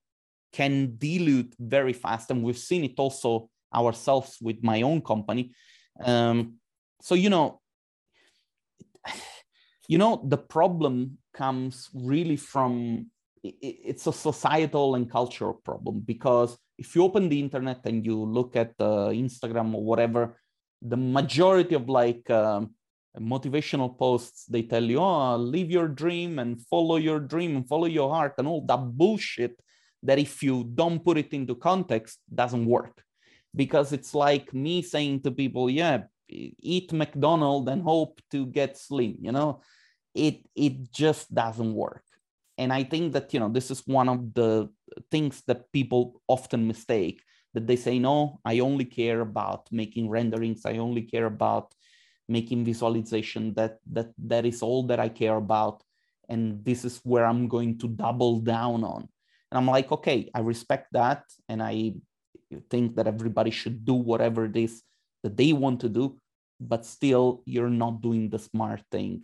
[0.51, 5.51] can dilute very fast and we've seen it also ourselves with my own company.
[6.03, 6.55] Um,
[7.01, 7.61] so you know
[9.87, 13.07] you know the problem comes really from
[13.43, 18.55] it's a societal and cultural problem because if you open the internet and you look
[18.55, 20.39] at uh, instagram or whatever
[20.81, 22.73] the majority of like um,
[23.19, 27.85] motivational posts they tell you oh live your dream and follow your dream and follow
[27.85, 29.53] your heart and all that bullshit
[30.01, 33.04] that if you don't put it into context doesn't work
[33.55, 39.15] because it's like me saying to people yeah eat mcdonald and hope to get slim
[39.19, 39.61] you know?
[40.15, 42.03] It it just doesn't work.
[42.57, 44.69] And i think that you know this is one of the
[45.11, 47.21] things that people often mistake
[47.53, 50.65] that they say no i only care about making renderings.
[50.65, 51.73] I only care about
[52.27, 53.53] making visualization.
[53.55, 55.83] That that that is all that i care about.
[56.29, 59.01] And this is where i'm going to double down on.
[59.51, 61.23] And i'm like okay i respect that.
[61.49, 61.93] And i
[62.69, 64.81] think that everybody should do whatever it is
[65.23, 66.17] that they want to do
[66.59, 69.23] but still you're not doing the smart thing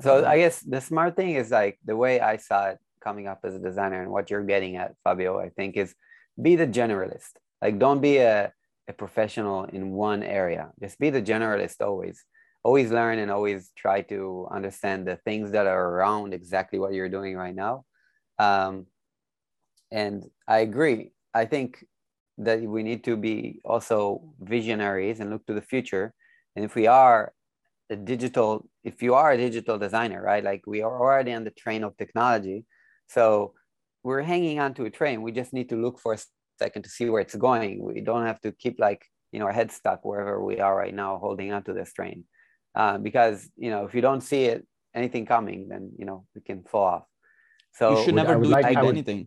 [0.00, 3.40] So I guess the smart thing is like the way I saw it coming up
[3.44, 5.94] as a designer and what you're getting at, Fabio, I think is
[6.40, 7.30] be the generalist.
[7.62, 8.52] Like don't be a,
[8.88, 10.70] a professional in one area.
[10.80, 12.24] Just be the generalist always.
[12.64, 17.08] Always learn and always try to understand the things that are around exactly what you're
[17.08, 17.84] doing right now.
[18.38, 18.86] Um,
[19.90, 21.12] and I agree.
[21.38, 21.84] I think
[22.46, 23.98] that we need to be also
[24.54, 26.06] visionaries and look to the future.
[26.54, 27.20] And if we are
[27.90, 28.48] a digital
[28.90, 31.90] if you are a digital designer right like we are already on the train of
[31.96, 32.58] technology.
[33.16, 33.24] So
[34.06, 35.16] we're hanging on to a train.
[35.26, 36.18] We just need to look for a
[36.62, 37.72] second to see where it's going.
[37.92, 40.96] We don't have to keep like you know our head stuck wherever we are right
[41.04, 42.18] now holding on to this train.
[42.80, 44.60] Uh, because you know if you don't see it
[45.00, 47.06] anything coming then you know we can fall off.
[47.78, 49.20] So you should never do like- it with would- anything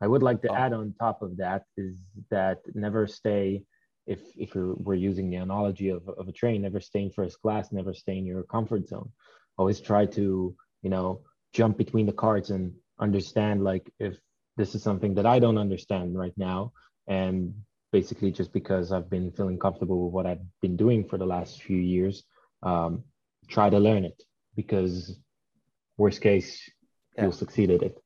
[0.00, 0.54] I would like to Oh.
[0.54, 1.96] add on top of that is
[2.30, 3.64] that never stay,
[4.06, 7.40] if if we're, we're using the analogy of, of a train, never stay in first
[7.42, 9.10] class, never stay in your comfort zone.
[9.58, 14.18] Always try to, you know, jump between the carts and understand like if
[14.56, 16.72] this is something that I don't understand right now.
[17.06, 17.54] And
[17.92, 21.62] basically just because I've been feeling comfortable with what I've been doing for the last
[21.62, 22.24] few years,
[22.62, 23.02] um,
[23.48, 24.22] try to learn it
[24.54, 25.18] because
[25.96, 26.50] worst case,
[27.16, 27.24] Yeah.
[27.24, 27.98] you'll succeed at it.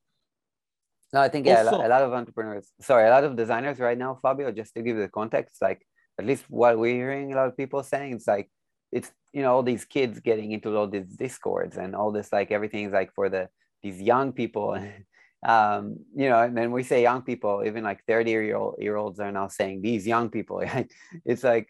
[1.13, 3.79] No, I think yeah, a, Also- a lot of entrepreneurs, sorry, a lot of designers
[3.79, 5.85] right now, Fabio, just to give you the context, like
[6.19, 8.49] at least what we're hearing a lot of people saying, it's like
[8.91, 12.51] it's you know all these kids getting into all these discords and all this like
[12.51, 13.49] everything's like for the
[13.83, 14.75] these young people,
[15.45, 18.95] um, you know, and then we say young people, even like thirty year old year
[18.97, 20.63] olds are now saying these young people.
[21.25, 21.67] it's like,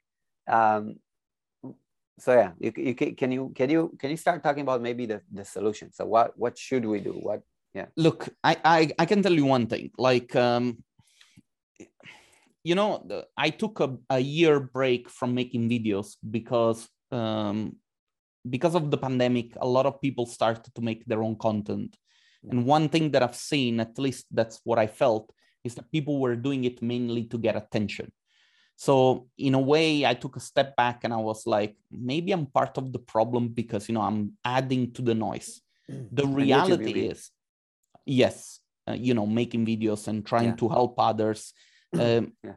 [0.48, 0.96] um,
[2.20, 5.06] so yeah, you, you ca- can you can you can you start talking about maybe
[5.06, 5.92] the the solution?
[5.92, 7.12] So what what should we do?
[7.14, 7.42] What
[7.96, 10.84] look I, I i can tell you one thing like um
[12.64, 13.06] you know
[13.38, 17.76] i took a, a year break from making videos because um
[18.50, 21.98] because of the pandemic a lot of people started to make their own content
[22.52, 25.32] And one thing that I've seen, at least that's what I felt,
[25.64, 28.12] is that people were doing it mainly to get attention.
[28.76, 32.48] So in a way, I took a step back and I was like, maybe I'm
[32.48, 35.62] part of the problem because you know I'm adding to the noise.
[35.90, 36.10] Mm.
[36.12, 37.32] The reality is,
[38.06, 40.56] yes, uh, you know, making videos and trying yeah.
[40.56, 41.54] to help others.
[41.94, 42.54] Um, yeah.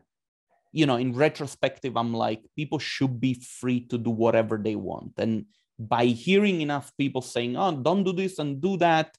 [0.73, 5.13] You know, in retrospective, I'm like, people should be free to do whatever they want.
[5.19, 5.45] And
[5.79, 9.15] by hearing enough people saying, "Oh, don't do this and do that,"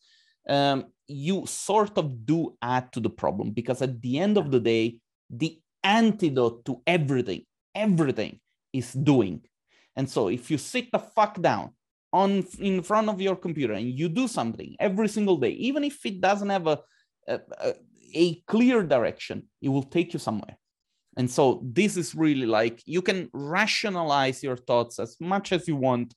[0.50, 4.60] um, you sort of do add to the problem because at the end of the
[4.60, 8.40] day, the antidote to everything, everything
[8.74, 9.42] is doing.
[9.96, 11.74] And so if you sit the fuck down
[12.14, 16.06] on in front of your computer and you do something every single day, even if
[16.06, 16.80] it doesn't have a,
[17.28, 17.40] a,
[18.14, 20.58] a clear direction, it will take you somewhere.
[21.18, 25.76] And so this is really like you can rationalize your thoughts as much as you
[25.76, 26.14] want.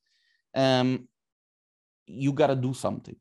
[0.55, 1.09] Um,
[2.07, 3.17] you got to do something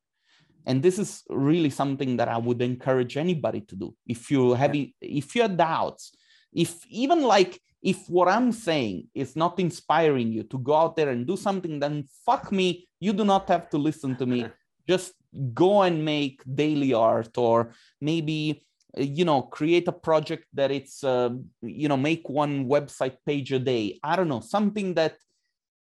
[0.65, 4.75] and this is really something that i would encourage anybody to do if you have
[5.01, 6.11] if you have doubts
[6.53, 11.09] if even like if what i'm saying is not inspiring you to go out there
[11.09, 14.45] and do something then fuck me you do not have to listen to me.
[14.87, 15.13] Just
[15.53, 18.65] go and make daily art or maybe
[18.97, 21.29] uh, you know create a project that it's uh,
[21.61, 23.99] you know make one website page a day.
[24.03, 25.15] I don't know something that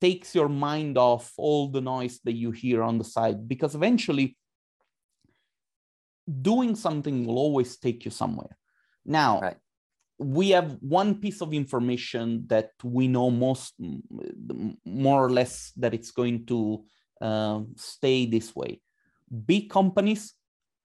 [0.02, 4.36] takes your mind off all the noise that you hear on the side because eventually
[6.42, 8.58] doing something will always take you somewhere.
[9.06, 9.58] Now right
[10.18, 13.74] we have one piece of information that we know most
[14.86, 16.84] more or less that it's going to
[17.22, 18.80] uh, stay this way.
[19.46, 20.34] Big companies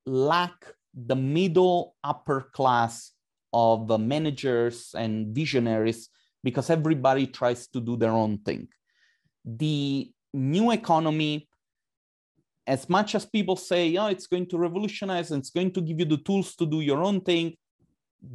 [0.06, 0.52] lack
[0.94, 3.12] the middle upper class
[3.52, 6.08] of uh, managers and visionaries
[6.42, 8.66] because everybody tries to do their own thing.
[9.44, 11.48] The new economy
[12.66, 15.98] as much as people say oh it's going to revolutionize and it's going to give
[15.98, 17.52] you the tools to do your own thing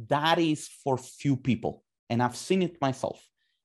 [0.08, 3.22] that is for few people and i've seen it myself.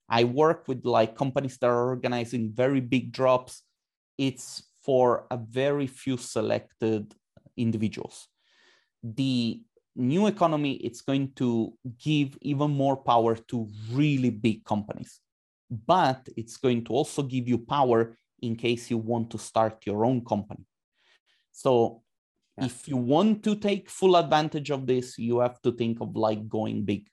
[0.10, 3.64] I work with like companies that are organizing very big drops.
[4.18, 7.16] It's for a very few selected
[7.56, 8.28] individuals.
[9.02, 9.64] The
[9.96, 15.20] new economy it's going to give even more power to really big companies
[15.70, 20.06] but it's going to also give you power in case you want to start your
[20.06, 20.66] own company.
[21.52, 22.04] So
[22.58, 22.66] yeah.
[22.66, 26.48] if you want to take full advantage of this you have to think of like
[26.48, 27.08] going big.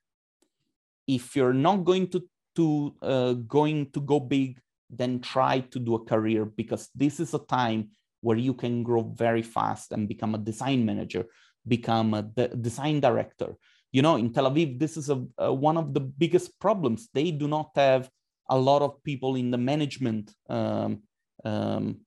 [1.07, 2.22] If you're not going to
[2.57, 7.35] to uh, going to go big then try to do a career because this is
[7.35, 11.27] a time where you can grow very fast and become a design manager
[11.66, 13.55] become a de- design director.
[13.92, 17.09] You know in tel aviv this is a, a, one of the biggest problems.
[17.14, 18.11] They do not have
[18.51, 21.03] a lot of people in the management um,
[21.44, 22.01] um,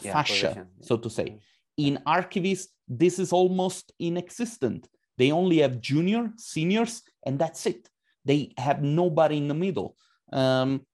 [0.00, 0.68] yeah, fascia position.
[0.80, 1.24] so to say.
[1.24, 4.88] Mm-hmm in archivists, this is almost inexistent.
[5.18, 7.88] They only have junior, seniors, and that's it.
[8.24, 9.96] They have nobody in the middle.
[10.32, 10.86] Um,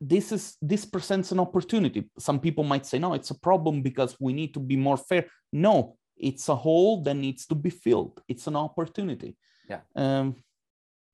[0.00, 2.08] this is this presents an opportunity.
[2.18, 5.26] Some people might say, no, it's a problem because we need to be more fair.
[5.52, 8.20] No, it's a hole that needs to be filled.
[8.28, 9.36] It's an opportunity.
[9.68, 9.80] Yeah.
[9.96, 10.36] Um,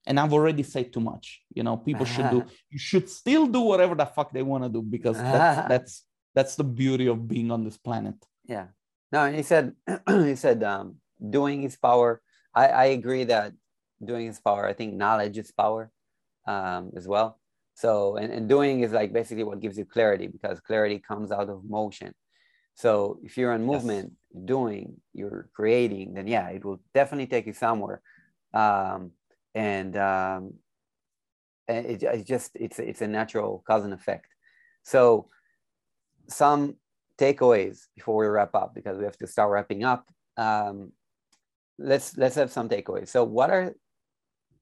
[0.07, 1.41] and I've already said too much.
[1.55, 2.45] You know, people should do.
[2.71, 6.03] You should still do whatever the fuck they want to do because that's that's
[6.35, 8.17] that's the beauty of being on this planet.
[8.47, 8.67] Yeah.
[9.13, 9.75] No he said
[10.09, 10.97] he said um,
[11.31, 12.21] doing is power
[12.55, 13.53] I, I agree that
[14.05, 15.91] doing is power i think knowledge is power
[16.47, 17.39] um, as well.
[17.75, 21.49] So and, and doing is like basically what gives you clarity because clarity comes out
[21.49, 22.15] of motion.
[22.75, 24.43] So if you're in movement yes.
[24.45, 28.03] doing you're creating then yeah it will definitely take you somewhere.
[28.53, 29.13] Um,
[29.55, 30.55] and um,
[31.69, 34.27] it, it just it's it's a natural cause and effect.
[34.83, 35.29] So
[36.29, 36.77] some
[37.19, 40.07] takeaways before we wrap up because we have to start wrapping up.
[40.37, 40.93] Um,
[41.79, 43.09] let's let's have some takeaways.
[43.09, 43.75] So, what are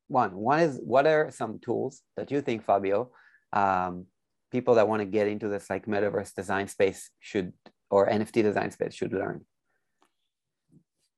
[0.08, 0.34] one?
[0.36, 3.10] One is what are some tools that you think, Fabio,
[3.52, 4.06] um,
[4.50, 7.52] people that want to get into this like metaverse design space should
[7.90, 9.44] or NFT design space should learn?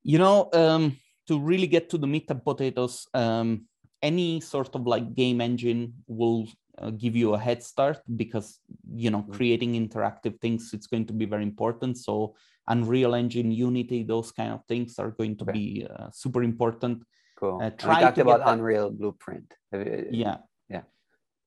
[0.03, 3.65] You know, um, to really get to the meat and potatoes, um,
[4.01, 6.47] any sort of like game engine will
[6.81, 8.59] uh, give you a head start because
[8.93, 9.33] you know mm-hmm.
[9.33, 11.97] creating interactive things it's going to be very important.
[11.97, 12.35] So
[12.67, 15.53] unreal engine unity those kind of things are going to okay.
[15.53, 17.03] be uh, super important.
[17.37, 17.59] Cool.
[17.61, 19.53] Uh, try we talked about that, unreal blueprint.
[19.71, 20.37] Yeah.
[20.69, 20.83] yeah.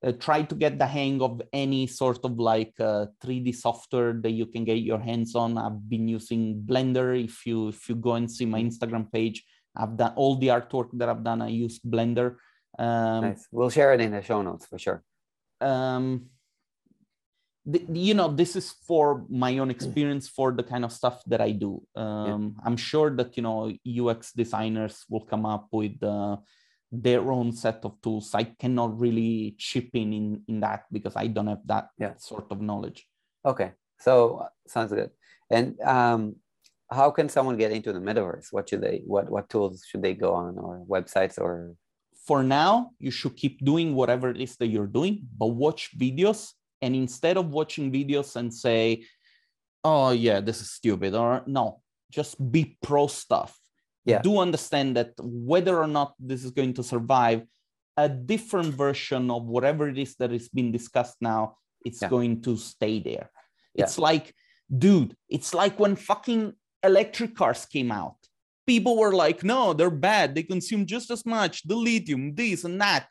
[0.05, 4.31] Uh, try to get the hang of any sort of like 3d uh, software that
[4.31, 5.59] you can get your hands on.
[5.59, 7.23] I've been using blender.
[7.23, 8.69] If you if you go and see my mm-hmm.
[8.69, 9.45] instagram page
[9.77, 12.37] i've done all the artwork that i've done i use blender.
[12.79, 13.47] Um, nice.
[13.51, 15.03] We'll share it in the show notes for sure
[15.61, 16.27] um,
[17.67, 21.41] the, you know this is for my own experience for the kind of stuff that
[21.41, 21.83] i do.
[21.95, 22.65] Um, yeah.
[22.67, 26.37] i'm sure that you know ux designers will come up with uh,
[26.91, 28.35] their own set of tools.
[28.35, 32.15] I cannot really chip in in, in that because i don't have that yeah.
[32.17, 33.07] sort of knowledge.
[33.45, 33.73] Okay.
[34.01, 35.11] So sounds good.
[35.51, 36.37] And um,
[36.91, 38.47] how can someone get into the metaverse?
[38.51, 41.75] What should they what what tools should they go on or websites or
[42.29, 46.53] for now you should keep doing whatever it is that you're doing but watch videos
[46.83, 49.03] and instead of watching videos and say
[49.83, 51.81] oh yeah this is stupid or no
[52.13, 53.59] just be pro stuff
[54.05, 54.21] yeah.
[54.21, 57.43] do understand that whether or not this is going to survive
[57.97, 62.09] a different version of whatever it is that is being discussed now it's yeah.
[62.09, 63.31] going to stay there
[63.75, 63.85] yeah.
[63.85, 64.35] it's like
[64.77, 66.53] dude it's like when fucking
[66.85, 68.17] electric cars came out
[68.69, 72.81] people were like no they're bad they consume just as much the lithium this and
[72.81, 73.09] that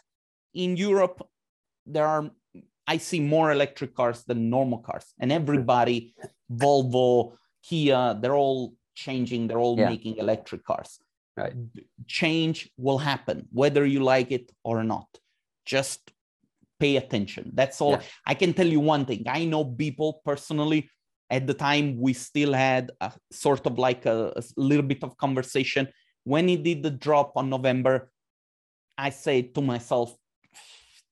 [0.54, 1.18] in europe
[1.86, 2.32] there are
[2.88, 6.16] I see more electric cars than normal cars, and everybody,
[6.52, 9.48] Volvo, Kia, they're all changing.
[9.48, 9.90] They're all yeah.
[9.90, 11.00] making electric cars.
[11.36, 11.54] Right.
[12.08, 15.08] Change will happen whether you like it or not.
[15.66, 16.12] Just
[16.80, 17.52] pay attention.
[17.54, 17.92] That's all.
[17.92, 18.02] Yeah.
[18.26, 19.26] I can tell you one thing.
[19.28, 20.90] I know people personally.
[21.30, 25.18] At the time, we still had a sort of like a, a little bit of
[25.18, 25.88] conversation.
[26.24, 28.12] When he did the drop on November,
[28.98, 30.16] I said to myself,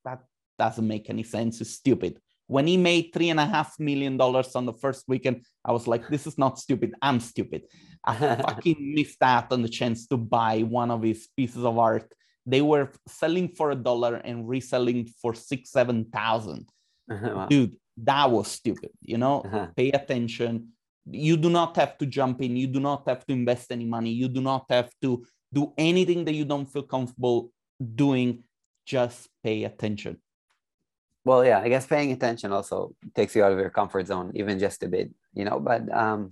[0.03, 0.22] that
[0.57, 1.61] doesn't make any sense.
[1.61, 2.20] It's stupid.
[2.47, 5.88] When he made three and a half million dollars on the first weekend, I was
[5.88, 6.93] like, this is not stupid.
[7.01, 7.63] I'm stupid.
[8.05, 8.16] I
[8.47, 12.13] fucking missed out on the chance to buy one of his pieces of art.
[12.45, 16.70] They were selling for a dollar and reselling for six, seven thousand.
[17.09, 17.47] wow.
[17.49, 18.91] Dude, that was stupid.
[19.02, 19.68] You know, uh-huh.
[19.76, 20.70] pay attention.
[21.10, 22.58] You do not have to jump in.
[22.58, 24.12] You do not have to invest any money.
[24.12, 25.24] You do not have to
[25.54, 28.43] do anything that you don't feel comfortable doing.
[28.86, 30.20] Just pay attention
[31.26, 34.60] well yeah i guess paying attention also takes you out of your comfort zone even
[34.60, 36.32] just a bit you know but um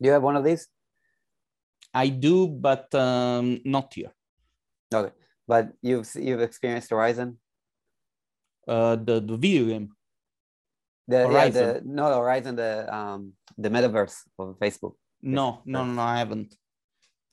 [0.00, 0.68] do you have one of these
[1.92, 4.12] i do but um not here
[4.94, 5.12] okay
[5.46, 7.36] but you've you've experienced horizon
[8.68, 9.90] uh the the video game
[11.08, 11.62] the horizon.
[11.62, 16.18] yeah the no horizon the um the metaverse of facebook no no no, no i
[16.18, 16.56] haven't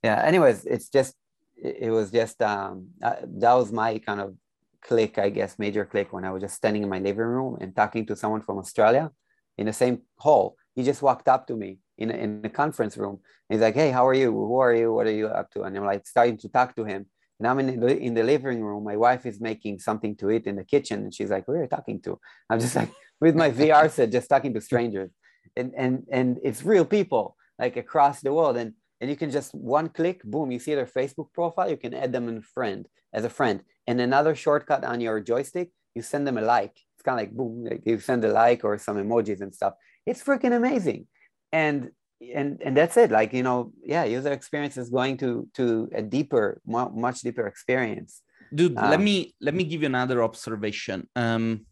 [0.04, 1.16] yeah anyways it's just
[1.62, 4.34] it, was just um uh, that was my kind of
[4.82, 7.76] click, I guess, major click when I was just standing in my living room and
[7.76, 9.12] talking to someone from Australia
[9.58, 10.56] in the same hall.
[10.76, 13.20] He just walked up to me in a, in the conference room.
[13.50, 14.32] He's like, "Hey, how are you?
[14.32, 14.94] Who are you?
[14.94, 17.08] What are you up to?" And I'm like starting to talk to him.
[17.40, 18.84] And I'm in the, in the living room.
[18.84, 21.64] My wife is making something to eat in the kitchen, and she's like, "Who are
[21.64, 22.92] you talking to?" I'm just like
[23.22, 25.12] with my VR set, just talking to strangers,
[25.56, 28.58] and and and it's real people like across the world.
[28.58, 31.70] And and you can just one click, boom, you see their Facebook profile.
[31.70, 35.72] You can add them in friend as a friend, and another shortcut on your joystick,
[35.96, 36.76] you send them a like.
[36.96, 39.74] It's kind of like boom, like you send a like or some emojis and stuff.
[40.06, 41.08] It's freaking amazing,
[41.52, 41.92] and
[42.22, 43.12] and and that's it.
[43.12, 48.22] Like you know, yeah, user experience is going to to a deeper, much deeper experience.
[48.54, 51.08] Dude, um, let me let me give you another observation.
[51.16, 51.66] Um,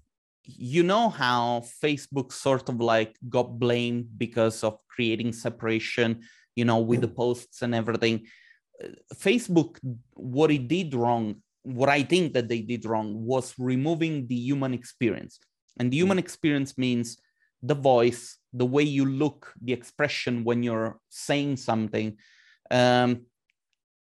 [0.47, 6.23] you know how Facebook sort of like got blamed because of creating separation
[6.57, 7.15] you know, with the mm.
[7.15, 8.25] posts and everything.
[8.83, 9.77] Uh, Facebook,
[10.15, 14.73] what it did wrong, what I think that they did wrong was removing the human
[14.73, 15.39] experience.
[15.79, 16.01] And the mm.
[16.01, 17.17] human experience means
[17.61, 22.17] the voice, the way you look, the expression when you're saying something.
[22.71, 23.27] Um,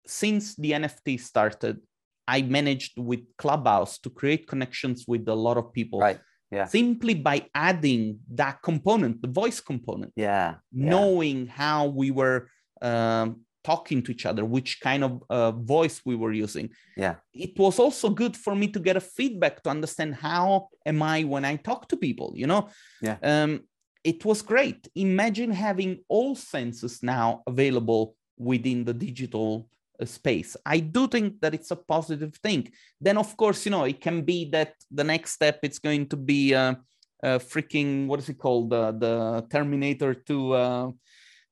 [0.06, 1.78] since the NFT started,
[2.26, 6.00] I managed with Clubhouse to create connections with a lot of people.
[6.00, 6.20] Right
[6.50, 6.66] yeah.
[6.66, 10.12] simply by adding that component, the voice component.
[10.16, 10.56] Yeah.
[10.72, 11.52] Knowing yeah.
[11.52, 12.48] how we were
[12.82, 16.70] um, talking to each other, which kind of uh, voice we were using.
[16.96, 17.16] Yeah.
[17.32, 21.24] It was also good for me to get a feedback to understand how am I
[21.24, 22.68] when I talk to people, you know?
[23.02, 23.16] Yeah.
[23.22, 23.60] Um,
[24.02, 24.88] it was great.
[24.94, 29.68] Imagine having all senses now available within the digital
[30.06, 30.56] space.
[30.64, 32.70] I do think that it's a positive thing.
[33.00, 36.16] Then, of course, you know, it can be that the next step it's going to
[36.16, 36.74] be uh,
[37.22, 40.90] uh, freaking what is it called the the Terminator to uh,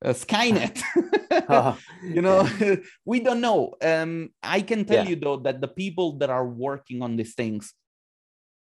[0.05, 0.80] uh, Skynet.
[1.49, 2.49] oh, you know,
[3.05, 3.74] we don't know.
[3.82, 5.11] Um, I can tell yeah.
[5.11, 7.74] you though that the people that are working on these things,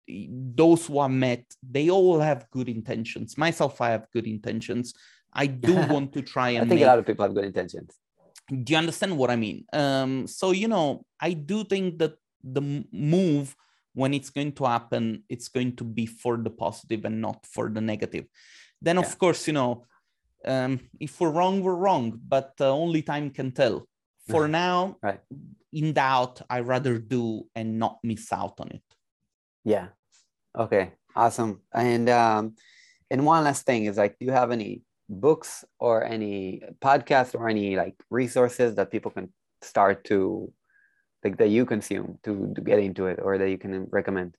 [0.08, 3.38] those who are met, they all have good intentions.
[3.38, 4.94] Myself, I have good intentions.
[5.32, 6.66] I do want to try and.
[6.66, 6.84] I think make...
[6.84, 7.94] a lot of people have good intentions
[8.48, 9.66] do you understand what i mean?
[9.74, 13.56] Um, so you know i do think that the move
[13.94, 17.70] when it's going to happen it's going to be for the positive and not for
[17.70, 18.26] the negative.
[18.82, 19.02] Then yeah.
[19.02, 19.86] of course you know
[20.46, 23.88] um, if we're wrong we're wrong but uh, only time can tell.
[24.30, 25.22] For now right.
[25.74, 28.84] in doubt i rather do and not miss out on it.
[29.66, 29.88] Yeah.
[30.56, 30.92] Okay.
[31.16, 31.62] Awesome.
[31.74, 32.56] And um,
[33.12, 37.50] and one last thing is like, do you have any books or any podcasts or
[37.50, 40.54] any like resources that people can start to
[41.24, 44.38] like that you consume to, to get into it or that you can recommend?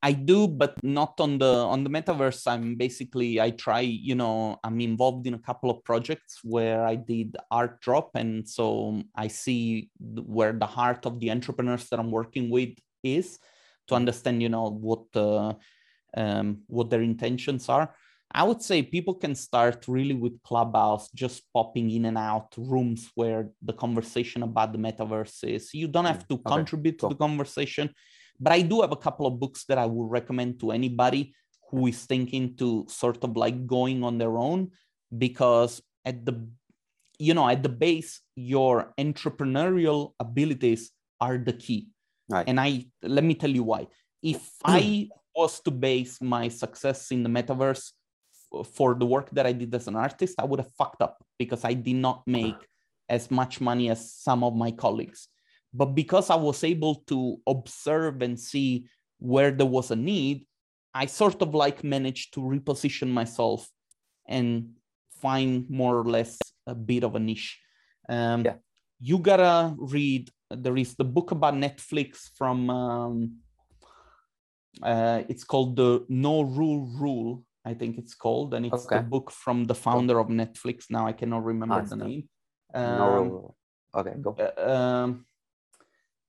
[0.00, 2.46] I do, but not on the on the metaverse.
[2.46, 6.94] I'm basically I try, you know, I'm involved in a couple of projects where I
[6.94, 12.12] did art drop, and so I see where the heart of the entrepreneurs that I'm
[12.12, 13.40] working with is
[13.88, 15.54] to understand, you know, what uh,
[16.16, 17.92] um, what their intentions are.
[18.32, 23.10] I would say people can start really with Clubhouse, just popping in and out rooms
[23.14, 25.72] where the conversation about the metaverse is.
[25.72, 27.08] You don't have to mm, okay, contribute cool.
[27.08, 27.90] to the conversation
[28.40, 31.34] but I do have a couple of books that I would recommend to anybody
[31.70, 34.70] who is thinking to sort of like going on their own
[35.16, 36.48] because at the
[37.18, 41.88] you know at the base your entrepreneurial abilities are the key
[42.30, 42.46] right.
[42.46, 43.86] and i let me tell you why
[44.22, 44.70] if hmm.
[44.70, 47.90] i was to base my success in the metaverse
[48.72, 51.64] for the work that i did as an artist i would have fucked up because
[51.64, 52.56] i did not make
[53.08, 55.28] as much money as some of my colleagues
[55.72, 58.88] but because I was able to observe and see
[59.18, 60.46] where there was a need,
[60.94, 63.68] I sort of like managed to reposition myself
[64.26, 64.70] and
[65.20, 67.58] find more or less a bit of a niche.
[68.08, 68.54] Um, yeah.
[69.00, 70.30] You gotta read.
[70.50, 72.70] There is the book about Netflix from.
[72.70, 73.36] Um,
[74.82, 77.44] uh, it's called the No Rule Rule.
[77.64, 78.98] I think it's called, and it's okay.
[78.98, 80.86] the book from the founder of Netflix.
[80.90, 82.28] Now I cannot remember the name.
[82.72, 83.54] Um, no
[83.94, 84.36] Okay, go.
[84.38, 85.26] Uh, um,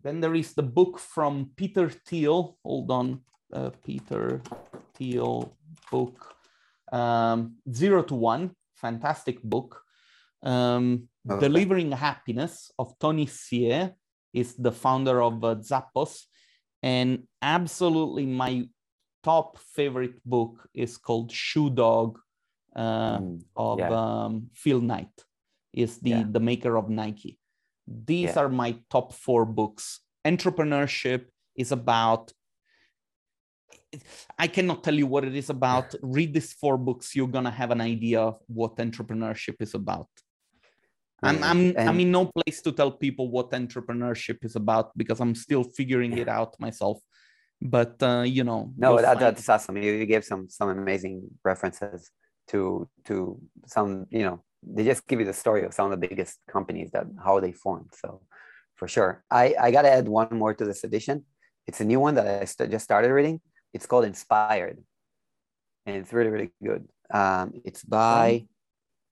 [0.01, 2.57] then there is the book from Peter Thiel.
[2.63, 3.21] Hold on,
[3.53, 4.41] uh, Peter
[4.95, 5.53] Thiel
[5.91, 6.35] book,
[6.91, 9.81] um, Zero to One, fantastic book.
[10.41, 11.39] Um, okay.
[11.39, 13.93] Delivering Happiness of Tony Hsieh
[14.33, 16.25] is the founder of uh, Zappos.
[16.81, 18.69] And absolutely my
[19.23, 22.19] top favorite book is called Shoe Dog
[22.75, 23.89] uh, mm, of yeah.
[23.89, 25.25] um, Phil Knight,
[25.73, 26.23] is the, yeah.
[26.29, 27.39] the maker of Nike
[27.89, 28.39] these yeah.
[28.39, 32.31] are my top four books entrepreneurship is about
[34.37, 35.95] I cannot tell you what it is about.
[36.03, 40.07] Read these four books, you're gonna have an idea of what entrepreneurship is about.
[41.23, 45.19] I'm I'm and, I'm in no place to tell people what entrepreneurship is about because
[45.19, 46.99] I'm still figuring it out myself.
[47.61, 49.77] But uh, you know, no, that, that's awesome.
[49.77, 52.09] You, you gave some some amazing references
[52.49, 56.07] to to some you know they just give you the story of some of the
[56.07, 57.91] biggest companies that how they formed.
[57.93, 58.21] So
[58.75, 59.23] for sure.
[59.29, 61.25] I, I got to add one more to this edition.
[61.67, 63.41] It's a new one that I st- just started reading.
[63.73, 64.79] It's called Inspired.
[65.85, 66.87] And it's really, really good.
[67.13, 68.45] Um, it's by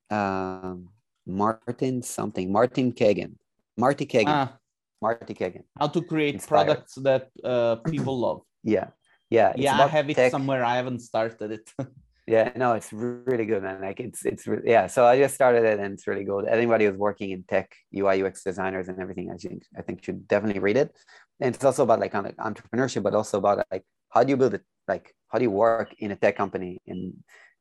[0.10, 0.90] um,
[1.26, 3.38] Martin something, Martin Cagan
[3.78, 4.58] Marty Cagan Ah,
[5.02, 5.64] Marty Cagan.
[5.80, 6.66] How to create Inspired.
[6.66, 8.42] products that uh, people love.
[8.64, 8.88] Yeah.
[9.30, 9.54] Yeah.
[9.56, 10.32] Yeah, I have it tech.
[10.32, 10.64] somewhere.
[10.64, 11.74] I haven't started it.
[12.28, 15.80] yeah no it's really good man like it's it's yeah so i just started it
[15.80, 19.38] and it's really good anybody who's working in tech ui ux designers and everything i
[19.38, 20.94] think i think should definitely read it
[21.40, 24.64] and it's also about like entrepreneurship but also about like how do you build it
[24.90, 27.14] like how do you work in a tech company and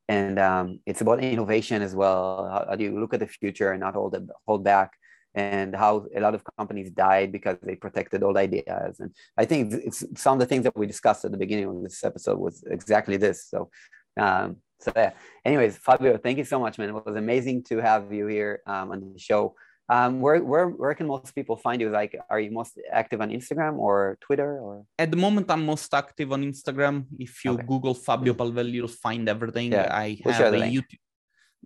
[0.08, 3.72] and um, it's about innovation as well how, how do you look at the future
[3.72, 4.92] and not hold it, hold back
[5.36, 8.98] and how a lot of companies died because they protected old ideas.
[8.98, 11.82] And I think it's some of the things that we discussed at the beginning of
[11.82, 13.46] this episode was exactly this.
[13.46, 13.70] So
[14.16, 15.12] um, so yeah.
[15.44, 16.88] Anyways, Fabio, thank you so much, man.
[16.88, 19.54] It was amazing to have you here um, on the show.
[19.88, 21.90] Um, where where where can most people find you?
[21.90, 24.84] Like, are you most active on Instagram or Twitter or?
[24.98, 27.06] At the moment, I'm most active on Instagram.
[27.18, 27.62] If you okay.
[27.62, 29.72] Google Fabio Palvelli, you'll find everything.
[29.72, 29.88] Yeah.
[29.94, 31.05] I have a YouTube.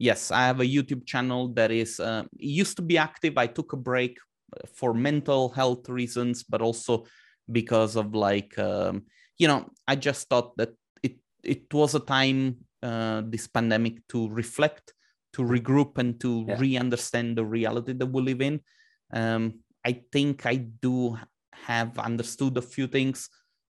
[0.00, 3.36] Yes, I have a YouTube channel that is uh, used to be active.
[3.36, 4.18] I took a break
[4.56, 7.04] uh, for mental health reasons, but also
[7.52, 9.04] because of like um,
[9.38, 10.74] you know, I just thought that
[11.42, 14.94] it was a time uh, this pandemic to reflect
[15.32, 16.56] to regroup and to yeah.
[16.58, 18.60] re-understand the reality that we live in
[19.12, 21.16] um, i think i do
[21.52, 23.28] have understood a few things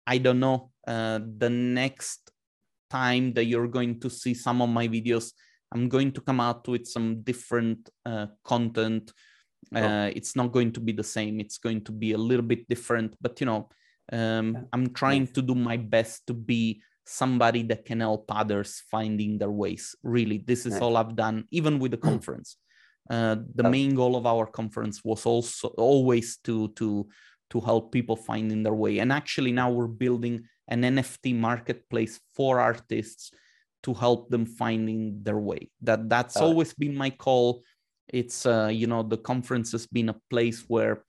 [0.07, 2.31] i don't know uh, the next
[2.89, 5.31] time that you're going to see some of my videos
[5.73, 9.11] i'm going to come out with some different uh, content.
[9.73, 11.39] Uh, it's not going to be the same.
[11.39, 13.69] It's going to be a little bit different but you know
[14.11, 19.37] um, i'm trying to do my best to be somebody that can help others finding
[19.37, 19.95] their ways.
[20.03, 22.57] Really this is all i've done even with the conference.
[23.09, 27.07] Uh, the main goal of our conference was also always to to
[27.49, 28.99] to help people finding their way.
[28.99, 33.31] And actually now we're building an nft marketplace for artists
[33.83, 37.61] to help them finding their way that that's uh, always been my call
[38.07, 41.03] it's uh, you know the conference has been a place where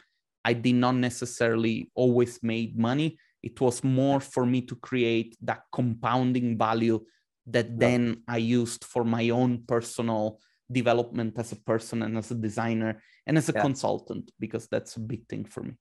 [0.44, 5.68] i did not necessarily always made money It was more for me to create that
[5.70, 7.04] compounding value
[7.46, 10.40] that then I used for my own personal
[10.72, 13.60] development as a person and as a designer and as a yeah.
[13.60, 15.74] consultant because that's a big thing for me.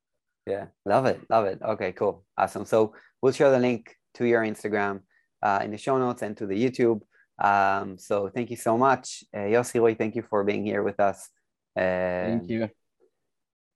[0.45, 1.61] Yeah, love it, love it.
[1.63, 2.65] Okay, cool, awesome.
[2.65, 5.03] So we'll share the link to your Instagram
[5.43, 7.01] uh, in the show notes and to the YouTube.
[7.37, 9.95] Um, so thank you so much, uh, Yossi Roy.
[9.95, 11.29] Thank you for being here with us.
[11.75, 12.69] Uh, thank you.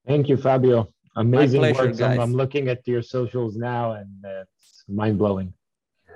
[0.07, 0.87] Thank you, Fabio.
[1.15, 2.01] Amazing pleasure, work.
[2.01, 5.53] I'm, I'm, looking at your socials now, and uh, it's mind blowing.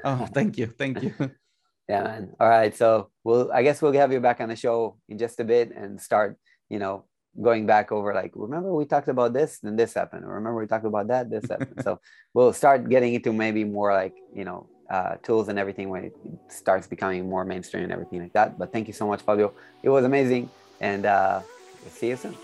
[0.05, 1.13] Oh, thank you, thank you.
[1.89, 2.33] yeah, man.
[2.39, 3.51] All right, so we'll.
[3.51, 6.37] I guess we'll have you back on the show in just a bit and start.
[6.69, 7.05] You know,
[7.39, 10.85] going back over like remember we talked about this then this happened remember we talked
[10.85, 11.97] about that this happened so
[12.33, 16.14] we'll start getting into maybe more like you know uh, tools and everything when it
[16.48, 19.52] starts becoming more mainstream and everything like that but thank you so much fabio
[19.82, 20.48] it was amazing
[20.80, 21.40] and uh,
[21.82, 22.36] we'll see you soon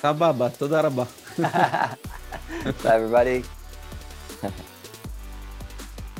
[0.00, 1.04] סבבה, תודה רבה.
[1.38, 1.42] Bye
[2.84, 3.46] everybody.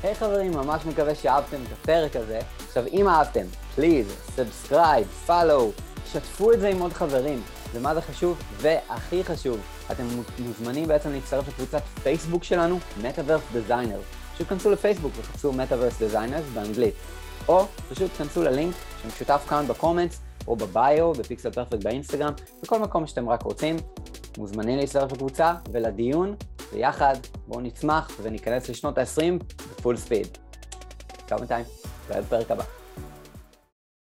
[0.02, 2.40] היי hey, חברים, ממש מקווה שאהבתם את הפרק הזה.
[2.68, 4.06] עכשיו, אם אהבתם, פליז,
[4.36, 5.70] סאבסקרייב, פאלו,
[6.12, 7.42] שתפו את זה עם עוד חברים.
[7.72, 8.38] ומה זה חשוב?
[8.56, 9.60] והכי חשוב,
[9.90, 10.04] אתם
[10.38, 14.19] מוזמנים בעצם להצטרף לקבוצת פייסבוק שלנו, Metaverse Designers.
[14.41, 16.93] פשוט כנסו לפייסבוק וחפשו Metaverse Designers באנגלית.
[17.47, 22.33] או פשוט כנסו ללינק שמשותף כאן בקומנטס, או בביו, בפיקסל פרפקט באינסטגרם,
[22.63, 23.77] בכל מקום שאתם רק רוצים.
[24.37, 26.35] מוזמנים להצטרף לקבוצה ולדיון,
[26.73, 27.15] ויחד
[27.47, 30.27] בואו נצמח וניכנס לשנות ה-20 בפול ספיד.
[31.27, 31.65] צ'או בינתיים,
[32.05, 32.80] נתראה בפרק הבא.